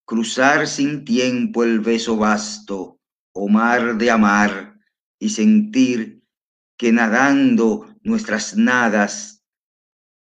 [0.06, 3.00] cruzar sin tiempo el beso vasto,
[3.34, 4.80] o mar de amar,
[5.20, 6.22] y sentir
[6.78, 9.44] que nadando nuestras nadas,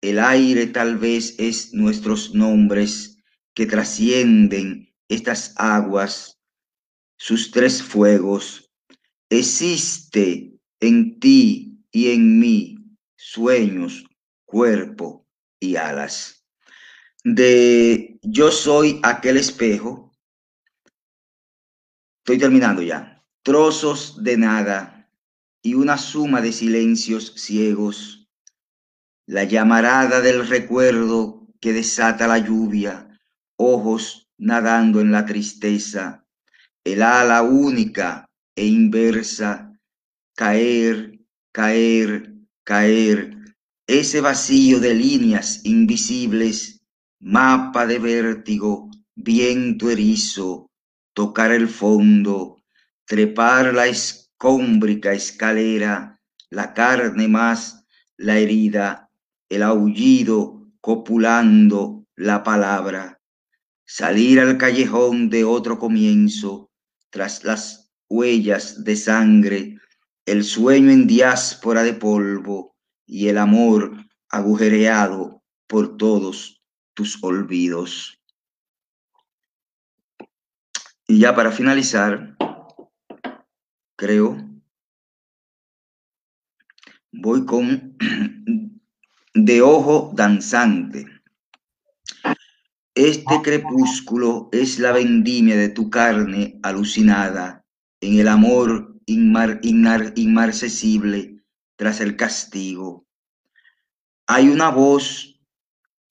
[0.00, 3.18] el aire tal vez es nuestros nombres
[3.54, 6.40] que trascienden estas aguas,
[7.16, 8.70] sus tres fuegos.
[9.30, 12.76] Existe en ti y en mí
[13.16, 14.04] sueños,
[14.44, 15.26] cuerpo
[15.60, 16.41] y alas.
[17.24, 20.12] De yo soy aquel espejo.
[22.18, 23.24] Estoy terminando ya.
[23.42, 25.10] Trozos de nada
[25.62, 28.28] y una suma de silencios ciegos.
[29.26, 33.20] La llamarada del recuerdo que desata la lluvia,
[33.56, 36.26] ojos nadando en la tristeza,
[36.84, 39.72] el ala única e inversa
[40.34, 41.20] caer,
[41.52, 42.32] caer,
[42.64, 43.36] caer,
[43.86, 46.81] ese vacío de líneas invisibles,
[47.22, 50.68] mapa de vértigo, viento erizo,
[51.14, 52.56] tocar el fondo,
[53.06, 56.20] trepar la escómbrica escalera,
[56.50, 59.08] la carne más, la herida,
[59.48, 63.20] el aullido copulando la palabra,
[63.86, 66.72] salir al callejón de otro comienzo,
[67.10, 69.78] tras las huellas de sangre,
[70.26, 72.74] el sueño en diáspora de polvo
[73.06, 73.96] y el amor
[74.28, 76.61] agujereado por todos
[76.94, 78.18] tus olvidos.
[81.06, 82.36] Y ya para finalizar,
[83.96, 84.38] creo,
[87.12, 87.96] voy con
[89.34, 91.06] de ojo danzante.
[92.94, 97.64] Este crepúsculo es la vendimia de tu carne alucinada
[98.00, 101.42] en el amor inmarcesible
[101.76, 103.06] tras el castigo.
[104.26, 105.31] Hay una voz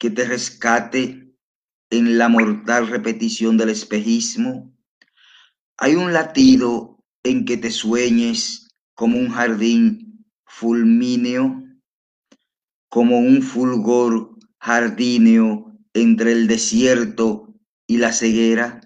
[0.02, 1.32] que te rescate
[1.92, 4.76] en la mortal repetición del espejismo.
[5.78, 11.64] Hay un latido en que te sueñes como un jardín fulmíneo,
[12.90, 17.54] como un fulgor jardíneo entre el desierto
[17.86, 18.82] y la ceguera.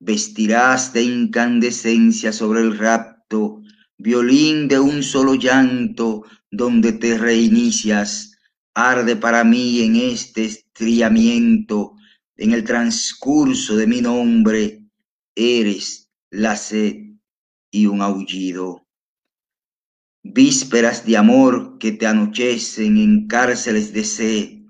[0.00, 3.62] Vestirás de incandescencia sobre el rapto,
[3.96, 8.27] violín de un solo llanto, donde te reinicias.
[8.80, 11.96] Arde para mí en este estriamiento,
[12.36, 14.84] en el transcurso de mi nombre,
[15.34, 16.94] eres la sed
[17.72, 18.86] y un aullido.
[20.22, 24.62] Vísperas de amor que te anochecen en cárceles de sed,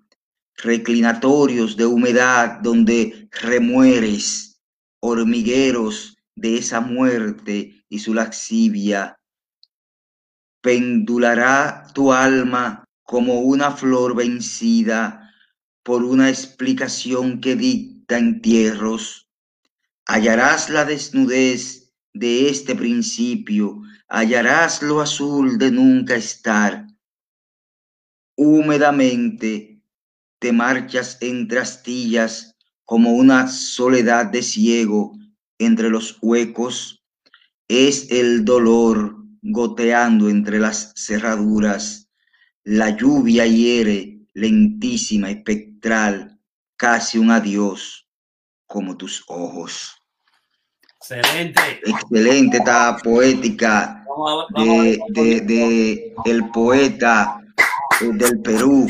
[0.56, 4.62] reclinatorios de humedad donde remueres
[5.00, 9.20] hormigueros de esa muerte y su laxivia.
[10.62, 15.32] Pendulará tu alma como una flor vencida
[15.82, 19.30] por una explicación que dicta entierros.
[20.04, 26.86] Hallarás la desnudez de este principio, hallarás lo azul de nunca estar.
[28.36, 29.82] Húmedamente
[30.38, 35.16] te marchas entre astillas como una soledad de ciego
[35.58, 37.02] entre los huecos,
[37.68, 42.07] es el dolor goteando entre las cerraduras,
[42.68, 46.38] la lluvia hiere lentísima, espectral,
[46.76, 48.06] casi un adiós,
[48.66, 49.96] como tus ojos.
[51.00, 51.60] Excelente.
[51.86, 54.04] Excelente esta poética
[54.54, 55.00] de,
[55.40, 57.40] de el poeta
[58.02, 58.86] eh, del Perú,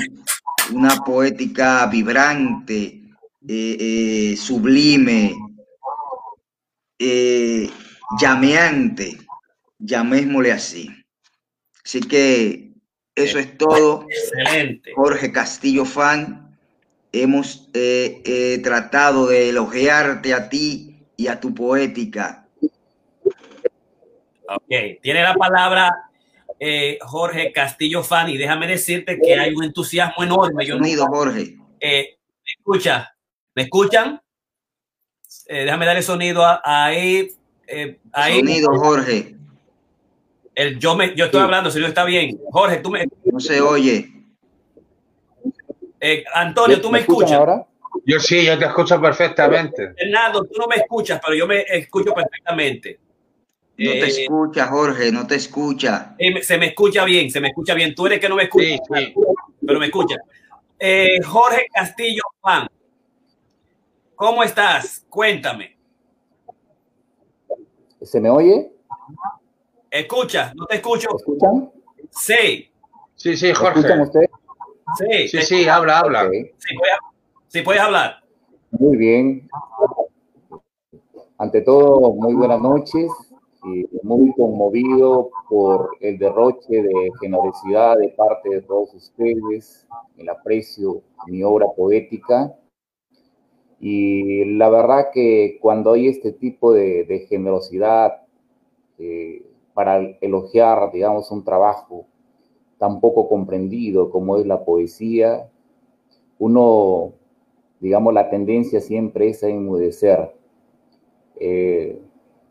[0.72, 3.00] una poética vibrante,
[3.46, 5.36] eh, eh, sublime,
[6.98, 7.70] eh,
[8.20, 9.18] llameante,
[9.78, 10.90] llamémosle así.
[11.84, 12.67] Así que
[13.24, 14.06] eso es todo.
[14.08, 14.92] Excelente.
[14.94, 16.56] Jorge Castillo Fan,
[17.12, 17.70] hemos
[18.62, 22.46] tratado de elogiarte a ti y a tu poética.
[24.50, 26.10] Ok, tiene la palabra
[27.02, 30.66] Jorge Castillo Fan y déjame decirte que hay un entusiasmo enorme.
[30.66, 31.56] Yo Sonido, Jorge.
[32.44, 33.14] escucha,
[33.58, 34.20] ¿Me escuchan?
[35.48, 37.28] Eh, déjame darle sonido ahí.
[37.66, 38.38] Eh, ahí.
[38.38, 39.34] Sonido, Jorge.
[40.58, 42.36] El, yo, me, yo estoy hablando, si no está bien.
[42.50, 43.06] Jorge, tú me.
[43.24, 44.10] No se oye.
[46.00, 47.30] Eh, Antonio, ¿tú me, escuchas?
[47.30, 47.64] Ahora?
[48.04, 49.94] Yo sí, yo te escucho perfectamente.
[49.96, 52.98] Fernando, tú no me escuchas, pero yo me escucho perfectamente.
[53.76, 56.16] No te eh, escucha, Jorge, no te escucha.
[56.42, 57.94] se me escucha bien, se me escucha bien.
[57.94, 59.14] Tú eres que no me escuchas, sí, sí.
[59.64, 60.16] pero me escucha.
[61.24, 62.66] Jorge Castillo Juan,
[64.16, 65.06] ¿Cómo estás?
[65.08, 65.76] Cuéntame.
[68.02, 68.72] ¿Se me oye?
[69.90, 71.08] Escucha, no te escucho.
[71.16, 71.70] escuchan?
[72.10, 72.70] Sí.
[73.14, 73.80] Sí, sí, Jorge.
[73.80, 74.30] ¿Escuchan ustedes?
[74.96, 75.28] Sí.
[75.28, 76.30] Sí, sí, habla, habla.
[77.48, 78.22] Sí, puedes, hablar.
[78.70, 79.48] Muy bien.
[81.38, 83.10] Ante todo, muy buenas noches
[83.64, 89.86] y muy conmovido por el derroche de generosidad de parte de todos ustedes,
[90.16, 92.54] el aprecio a mi obra poética
[93.80, 98.22] y la verdad que cuando hay este tipo de, generosidad
[98.98, 99.47] eh,
[99.78, 102.04] para elogiar, digamos, un trabajo
[102.78, 105.48] tan poco comprendido como es la poesía,
[106.40, 107.12] uno,
[107.78, 110.34] digamos, la tendencia siempre es a enmudecer.
[111.36, 112.02] Eh,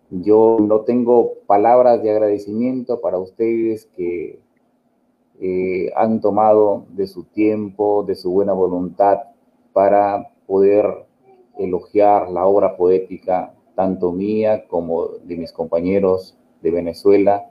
[0.09, 4.39] yo no tengo palabras de agradecimiento para ustedes que
[5.41, 9.17] eh, han tomado de su tiempo, de su buena voluntad
[9.73, 10.85] para poder
[11.57, 17.49] elogiar la obra poética, tanto mía como de mis compañeros de Venezuela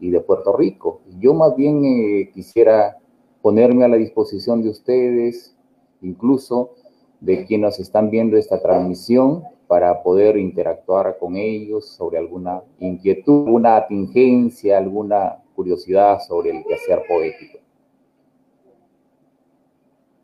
[0.00, 1.00] y de Puerto Rico.
[1.18, 2.98] Yo más bien eh, quisiera
[3.42, 5.56] ponerme a la disposición de ustedes,
[6.02, 6.74] incluso
[7.20, 13.76] de quienes están viendo esta transmisión, para poder interactuar con ellos sobre alguna inquietud, alguna
[13.76, 17.58] atingencia, alguna curiosidad sobre el quehacer poético.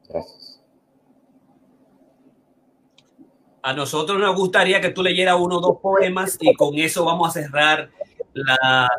[0.08, 0.44] Gracias.
[3.64, 7.30] a nosotros nos gustaría que tú leyeras uno o dos poemas y con eso vamos
[7.30, 7.88] a cerrar
[8.34, 8.90] la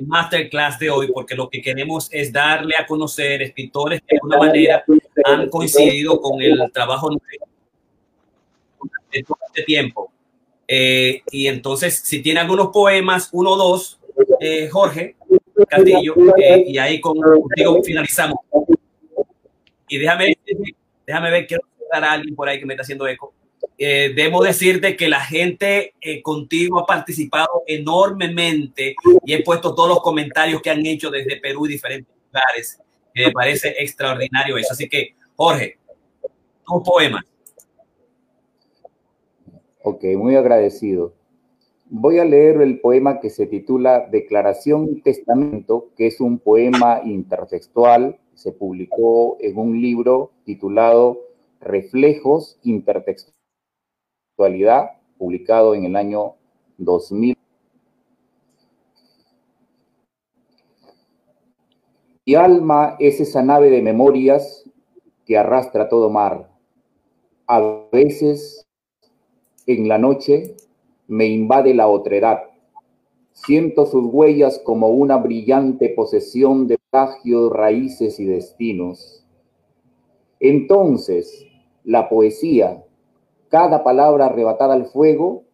[0.00, 4.38] masterclass de hoy, porque lo que queremos es darle a conocer escritores que de alguna
[4.38, 4.84] manera
[5.24, 7.18] han coincidido con el trabajo de
[9.22, 10.10] todo este tiempo.
[10.66, 14.00] Eh, y entonces, si tiene algunos poemas, uno o dos,
[14.40, 15.16] eh, Jorge
[15.68, 18.38] Castillo, eh, y ahí contigo finalizamos.
[19.88, 20.36] Y déjame,
[21.06, 21.62] déjame ver, quiero
[21.92, 23.32] a alguien por ahí que me está haciendo eco.
[23.76, 28.94] Eh, debo decirte que la gente eh, contigo ha participado enormemente
[29.24, 32.78] y he puesto todos los comentarios que han hecho desde Perú y diferentes lugares.
[33.14, 34.72] me parece extraordinario eso.
[34.72, 35.78] Así que, Jorge,
[36.68, 37.24] un poema.
[39.82, 41.14] Ok, muy agradecido.
[41.90, 47.02] Voy a leer el poema que se titula Declaración y Testamento, que es un poema
[47.04, 48.18] intertextual.
[48.34, 51.20] Se publicó en un libro titulado
[51.60, 53.33] Reflejos Intertextuales
[54.34, 56.34] actualidad, publicado en el año
[56.78, 57.36] 2000.
[62.26, 64.68] Mi alma es esa nave de memorias
[65.24, 66.50] que arrastra todo mar.
[67.46, 67.60] A
[67.92, 68.66] veces,
[69.66, 70.56] en la noche,
[71.06, 72.40] me invade la otredad.
[73.32, 79.24] Siento sus huellas como una brillante posesión de plagios, raíces y destinos.
[80.40, 81.46] Entonces,
[81.84, 82.82] la poesía,
[83.54, 85.44] cada palabra arrebatada al fuego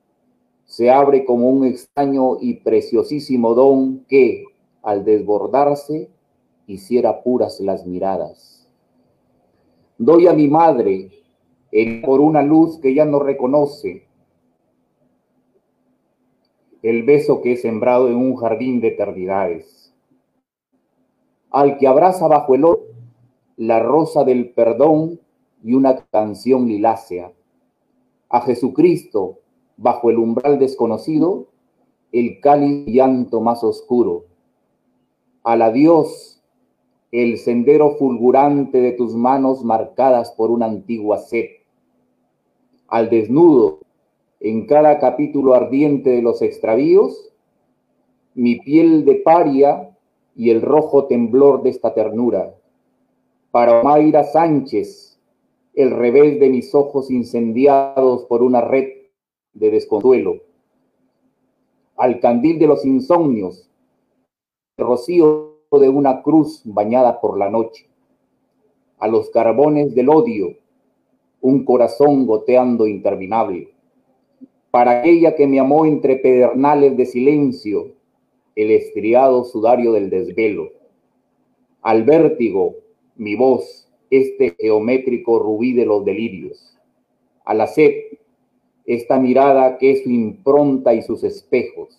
[0.65, 4.45] se abre como un extraño y preciosísimo don que,
[4.83, 6.09] al desbordarse,
[6.67, 8.67] hiciera puras las miradas.
[9.99, 11.11] Doy a mi madre
[12.03, 14.07] por una luz que ya no reconoce,
[16.81, 19.95] el beso que he sembrado en un jardín de eternidades.
[21.51, 22.81] Al que abraza bajo el oro
[23.59, 25.21] la rosa del perdón
[25.63, 27.35] y una canción lilácea
[28.31, 29.41] a Jesucristo
[29.77, 31.49] bajo el umbral desconocido,
[32.13, 34.25] el cáliz llanto más oscuro.
[35.43, 36.41] A la Dios,
[37.13, 41.47] el sendero fulgurante de tus manos marcadas por una antigua sed.
[42.89, 43.81] Al desnudo,
[44.39, 47.33] en cada capítulo ardiente de los extravíos,
[48.35, 49.91] mi piel de paria
[50.37, 52.55] y el rojo temblor de esta ternura.
[53.51, 55.10] Para Mayra Sánchez,
[55.75, 58.89] el revés de mis ojos incendiados por una red
[59.53, 60.43] de desconsuelo.
[61.97, 63.71] Al candil de los insomnios,
[64.77, 67.89] el rocío de una cruz bañada por la noche.
[68.99, 70.57] A los carbones del odio,
[71.41, 73.73] un corazón goteando interminable.
[74.71, 77.95] Para aquella que me amó entre pedernales de silencio,
[78.55, 80.71] el estriado sudario del desvelo.
[81.83, 82.77] Al vértigo,
[83.17, 86.77] mi voz, este geométrico rubí de los delirios.
[87.45, 87.95] A la sed,
[88.85, 91.97] esta mirada que es su impronta y sus espejos.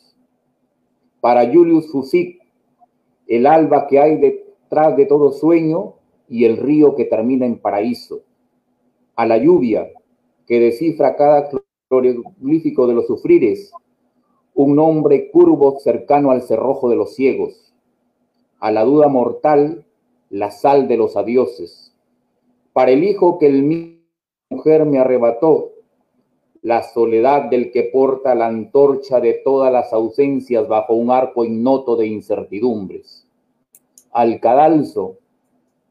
[1.22, 2.42] Para Julius Fusit,
[3.28, 5.96] el alba que hay detrás de todo sueño
[6.28, 8.24] y el río que termina en paraíso.
[9.16, 9.90] A la lluvia
[10.48, 11.50] que descifra cada
[11.88, 13.72] cloroglífico de los sufrires,
[14.54, 17.74] un nombre curvo cercano al cerrojo de los ciegos.
[18.60, 19.86] A la duda mortal,
[20.30, 21.91] la sal de los adioses
[22.74, 24.02] para el hijo que el mi
[24.50, 25.72] mujer me arrebató,
[26.62, 31.96] la soledad del que porta la antorcha de todas las ausencias bajo un arco ignoto
[31.96, 33.26] de incertidumbres.
[34.12, 35.18] Al cadalso,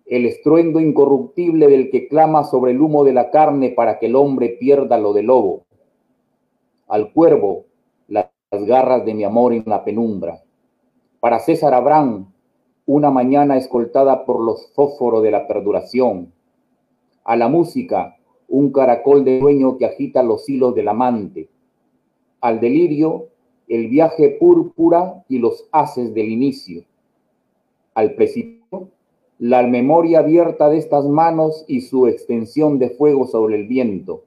[0.06, 4.16] el estruendo incorruptible del que clama sobre el humo de la carne para que el
[4.16, 5.64] hombre pierda lo del lobo.
[6.86, 7.64] Al cuervo,
[8.08, 10.40] las garras de mi amor en la penumbra.
[11.18, 12.32] Para César Abraham,
[12.86, 16.32] una mañana escoltada por los fósforos de la perduración
[17.30, 18.16] a la música,
[18.48, 21.48] un caracol de sueño que agita los hilos del amante,
[22.40, 23.28] al delirio,
[23.68, 26.82] el viaje púrpura y los haces del inicio,
[27.94, 28.88] al precipicio,
[29.38, 34.24] la memoria abierta de estas manos y su extensión de fuego sobre el viento,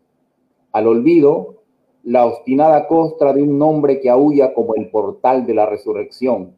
[0.72, 1.56] al olvido,
[2.04, 6.56] la obstinada costra de un nombre que aúlla como el portal de la resurrección,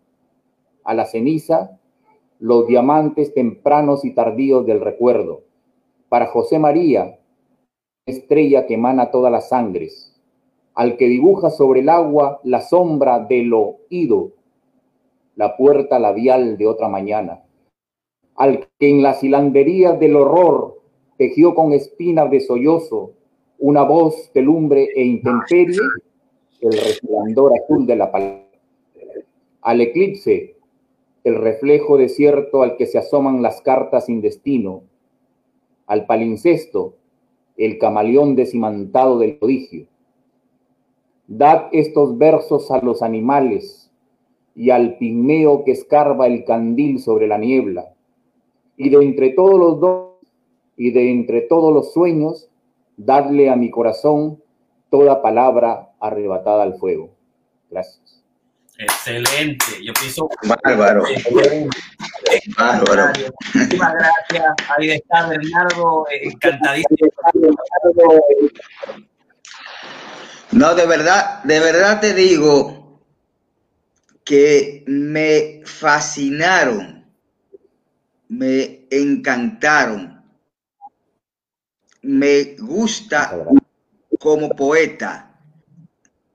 [0.84, 1.80] a la ceniza,
[2.38, 5.45] los diamantes tempranos y tardíos del recuerdo,
[6.16, 7.20] para José María,
[8.05, 10.16] estrella que emana todas las sangres,
[10.74, 14.32] al que dibuja sobre el agua la sombra de lo ido,
[15.36, 17.43] la puerta labial de otra mañana,
[18.36, 20.80] al que en las hilanderías del horror
[21.18, 23.11] tejió con espinas de sollozo
[23.59, 25.82] una voz de lumbre e intemperie,
[26.61, 28.47] el resplandor azul de la palabra.
[29.63, 30.55] Al eclipse,
[31.26, 34.84] el reflejo desierto al que se asoman las cartas sin destino,
[35.88, 36.96] al palincesto,
[37.58, 39.88] el camaleón desimantado del prodigio.
[41.28, 43.92] Dad estos versos a los animales
[44.56, 47.94] y al pigmeo que escarba el candil sobre la niebla,
[48.78, 50.12] y de entre todos los dos
[50.78, 52.50] y de entre todos los sueños,
[52.98, 54.42] dadle a mi corazón
[54.90, 57.10] toda palabra arrebatada al fuego.
[57.70, 58.24] Gracias.
[58.78, 59.66] Excelente.
[59.84, 60.30] Yo pienso.
[60.64, 61.04] Bárbaro.
[62.58, 63.08] Bárbaro.
[63.54, 64.56] Muchísimas gracias.
[64.78, 67.10] Ahí está Bernardo, encantadísimo.
[70.52, 73.02] No, de verdad, de verdad te digo
[74.24, 77.06] que me fascinaron,
[78.30, 80.24] me encantaron,
[82.02, 83.46] me gusta
[84.20, 85.38] como poeta.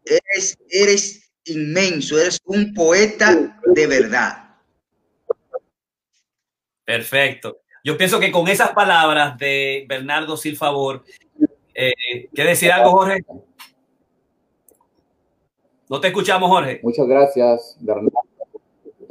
[0.04, 4.39] Eres, eres inmenso, eres un poeta de verdad.
[6.90, 7.58] Perfecto.
[7.84, 11.04] Yo pienso que con esas palabras de Bernardo Silfavor,
[11.72, 13.24] eh, ¿quiere decir algo, Jorge?
[15.88, 16.80] No te escuchamos, Jorge.
[16.82, 18.18] Muchas gracias, Bernardo.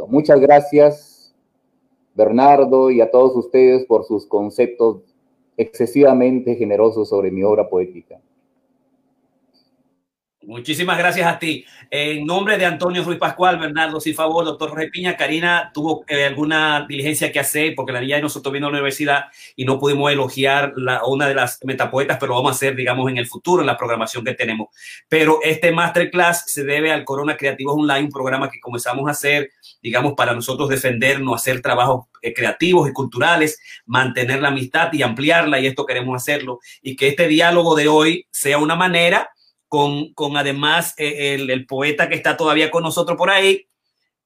[0.09, 1.33] Muchas gracias,
[2.15, 4.97] Bernardo, y a todos ustedes por sus conceptos
[5.55, 8.19] excesivamente generosos sobre mi obra poética.
[10.43, 11.65] Muchísimas gracias a ti.
[11.91, 16.23] En nombre de Antonio Ruiz Pascual, Bernardo, si favor, doctor Jorge Piña, Karina tuvo eh,
[16.23, 19.25] alguna diligencia que hacer porque la niña de nosotros vino a la universidad
[19.57, 20.73] y no pudimos elogiar
[21.05, 24.23] una de las metapoetas, pero vamos a hacer, digamos, en el futuro, en la programación
[24.23, 24.69] que tenemos.
[25.09, 29.51] Pero este masterclass se debe al Corona Creativos Online, un programa que comenzamos a hacer,
[29.83, 35.59] digamos, para nosotros defendernos, hacer trabajos eh, creativos y culturales, mantener la amistad y ampliarla,
[35.59, 39.29] y esto queremos hacerlo, y que este diálogo de hoy sea una manera
[39.69, 43.67] con, con además eh, el, el, poeta que está todavía con nosotros por ahí,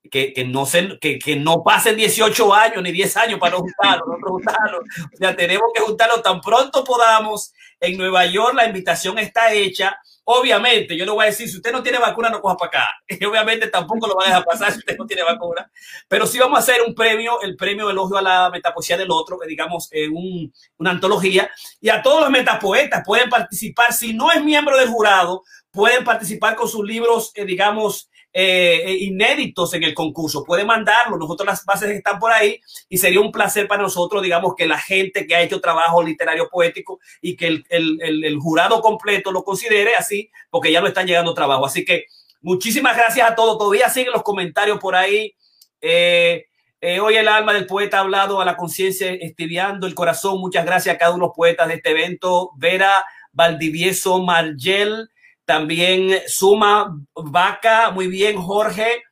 [0.10, 3.60] que, que no, se, que, que, no pasen 18 años ni 10 años para no
[3.60, 4.80] juntarlo, no juntarlo.
[4.80, 7.54] O sea, tenemos que juntarlo tan pronto podamos.
[7.80, 9.98] En Nueva York la invitación está hecha.
[10.26, 12.90] Obviamente, yo le voy a decir, si usted no tiene vacuna, no coja para acá.
[13.28, 15.70] Obviamente tampoco lo va a dejar pasar si usted no tiene vacuna.
[16.08, 19.38] Pero sí vamos a hacer un premio, el premio elogio a la metapoesía del otro,
[19.38, 21.52] que digamos eh, un, una antología.
[21.82, 23.92] Y a todos los metapoetas pueden participar.
[23.92, 29.74] Si no es miembro del jurado, pueden participar con sus libros, eh, digamos, eh, inéditos
[29.76, 30.44] en el concurso.
[30.44, 31.18] Puede mandarlo.
[31.18, 32.60] Nosotros las bases están por ahí
[32.90, 36.50] y sería un placer para nosotros, digamos, que la gente que ha hecho trabajo literario
[36.50, 41.06] poético y que el, el, el, jurado completo lo considere así, porque ya no están
[41.06, 41.66] llegando trabajo.
[41.66, 42.06] Así que
[42.42, 43.58] muchísimas gracias a todos.
[43.58, 45.36] Todavía siguen los comentarios por ahí.
[45.80, 46.48] Eh,
[46.82, 50.40] eh, hoy el alma del poeta ha hablado a la conciencia, estiviando el corazón.
[50.40, 52.52] Muchas gracias a cada uno de los poetas de este evento.
[52.58, 55.10] Vera Valdivieso Margel,
[55.46, 59.04] también Suma Vaca, muy bien, Jorge,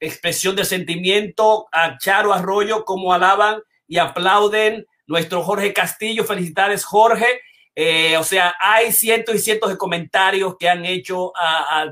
[0.00, 4.86] expresión de sentimiento, a Charo Arroyo, como alaban y aplauden.
[5.06, 7.40] Nuestro Jorge Castillo, felicidades, Jorge.
[7.74, 11.32] Eh, o sea, hay cientos y cientos de comentarios que han hecho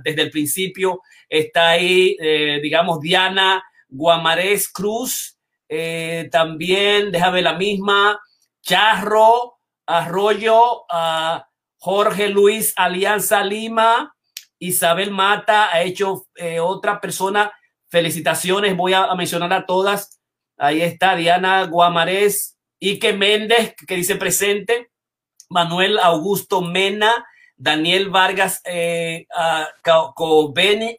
[0.04, 1.00] desde el principio.
[1.28, 5.38] Está ahí, eh, digamos, Diana Guamarés Cruz,
[5.68, 8.20] eh, también, déjame la misma,
[8.62, 11.40] Charro, Arroyo, uh,
[11.86, 14.12] Jorge Luis Alianza Lima,
[14.58, 17.52] Isabel Mata, ha hecho eh, otra persona.
[17.88, 20.20] Felicitaciones, voy a, mencionar a todas.
[20.58, 24.90] Ahí está Diana Guamarés, Ike Méndez, que dice presente,
[25.48, 27.24] Manuel Augusto Mena,
[27.56, 29.28] Daniel Vargas eh,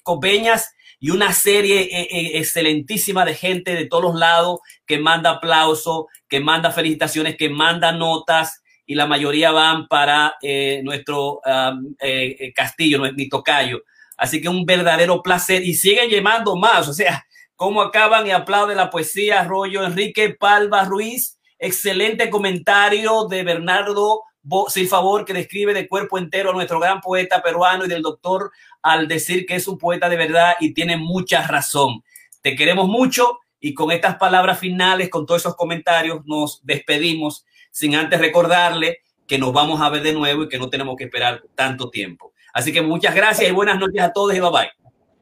[0.04, 6.08] Cobeñas y una serie eh, eh, excelentísima de gente de todos lados que manda aplauso,
[6.30, 12.52] que manda felicitaciones, que manda notas y la mayoría van para eh, nuestro um, eh,
[12.56, 13.84] castillo, mi tocayo.
[14.16, 18.78] Así que un verdadero placer y siguen llamando más, o sea, cómo acaban y aplauden
[18.78, 24.24] la poesía, Arroyo Enrique Palva Ruiz, excelente comentario de Bernardo
[24.70, 28.52] sin favor que describe de cuerpo entero a nuestro gran poeta peruano y del doctor
[28.82, 32.04] al decir que es un poeta de verdad y tiene mucha razón.
[32.42, 37.46] Te queremos mucho y con estas palabras finales, con todos esos comentarios, nos despedimos
[37.78, 41.04] sin antes recordarle que nos vamos a ver de nuevo y que no tenemos que
[41.04, 42.34] esperar tanto tiempo.
[42.52, 44.72] Así que muchas gracias y buenas noches a todos y bye bye.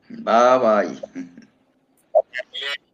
[0.07, 1.35] Bye bye.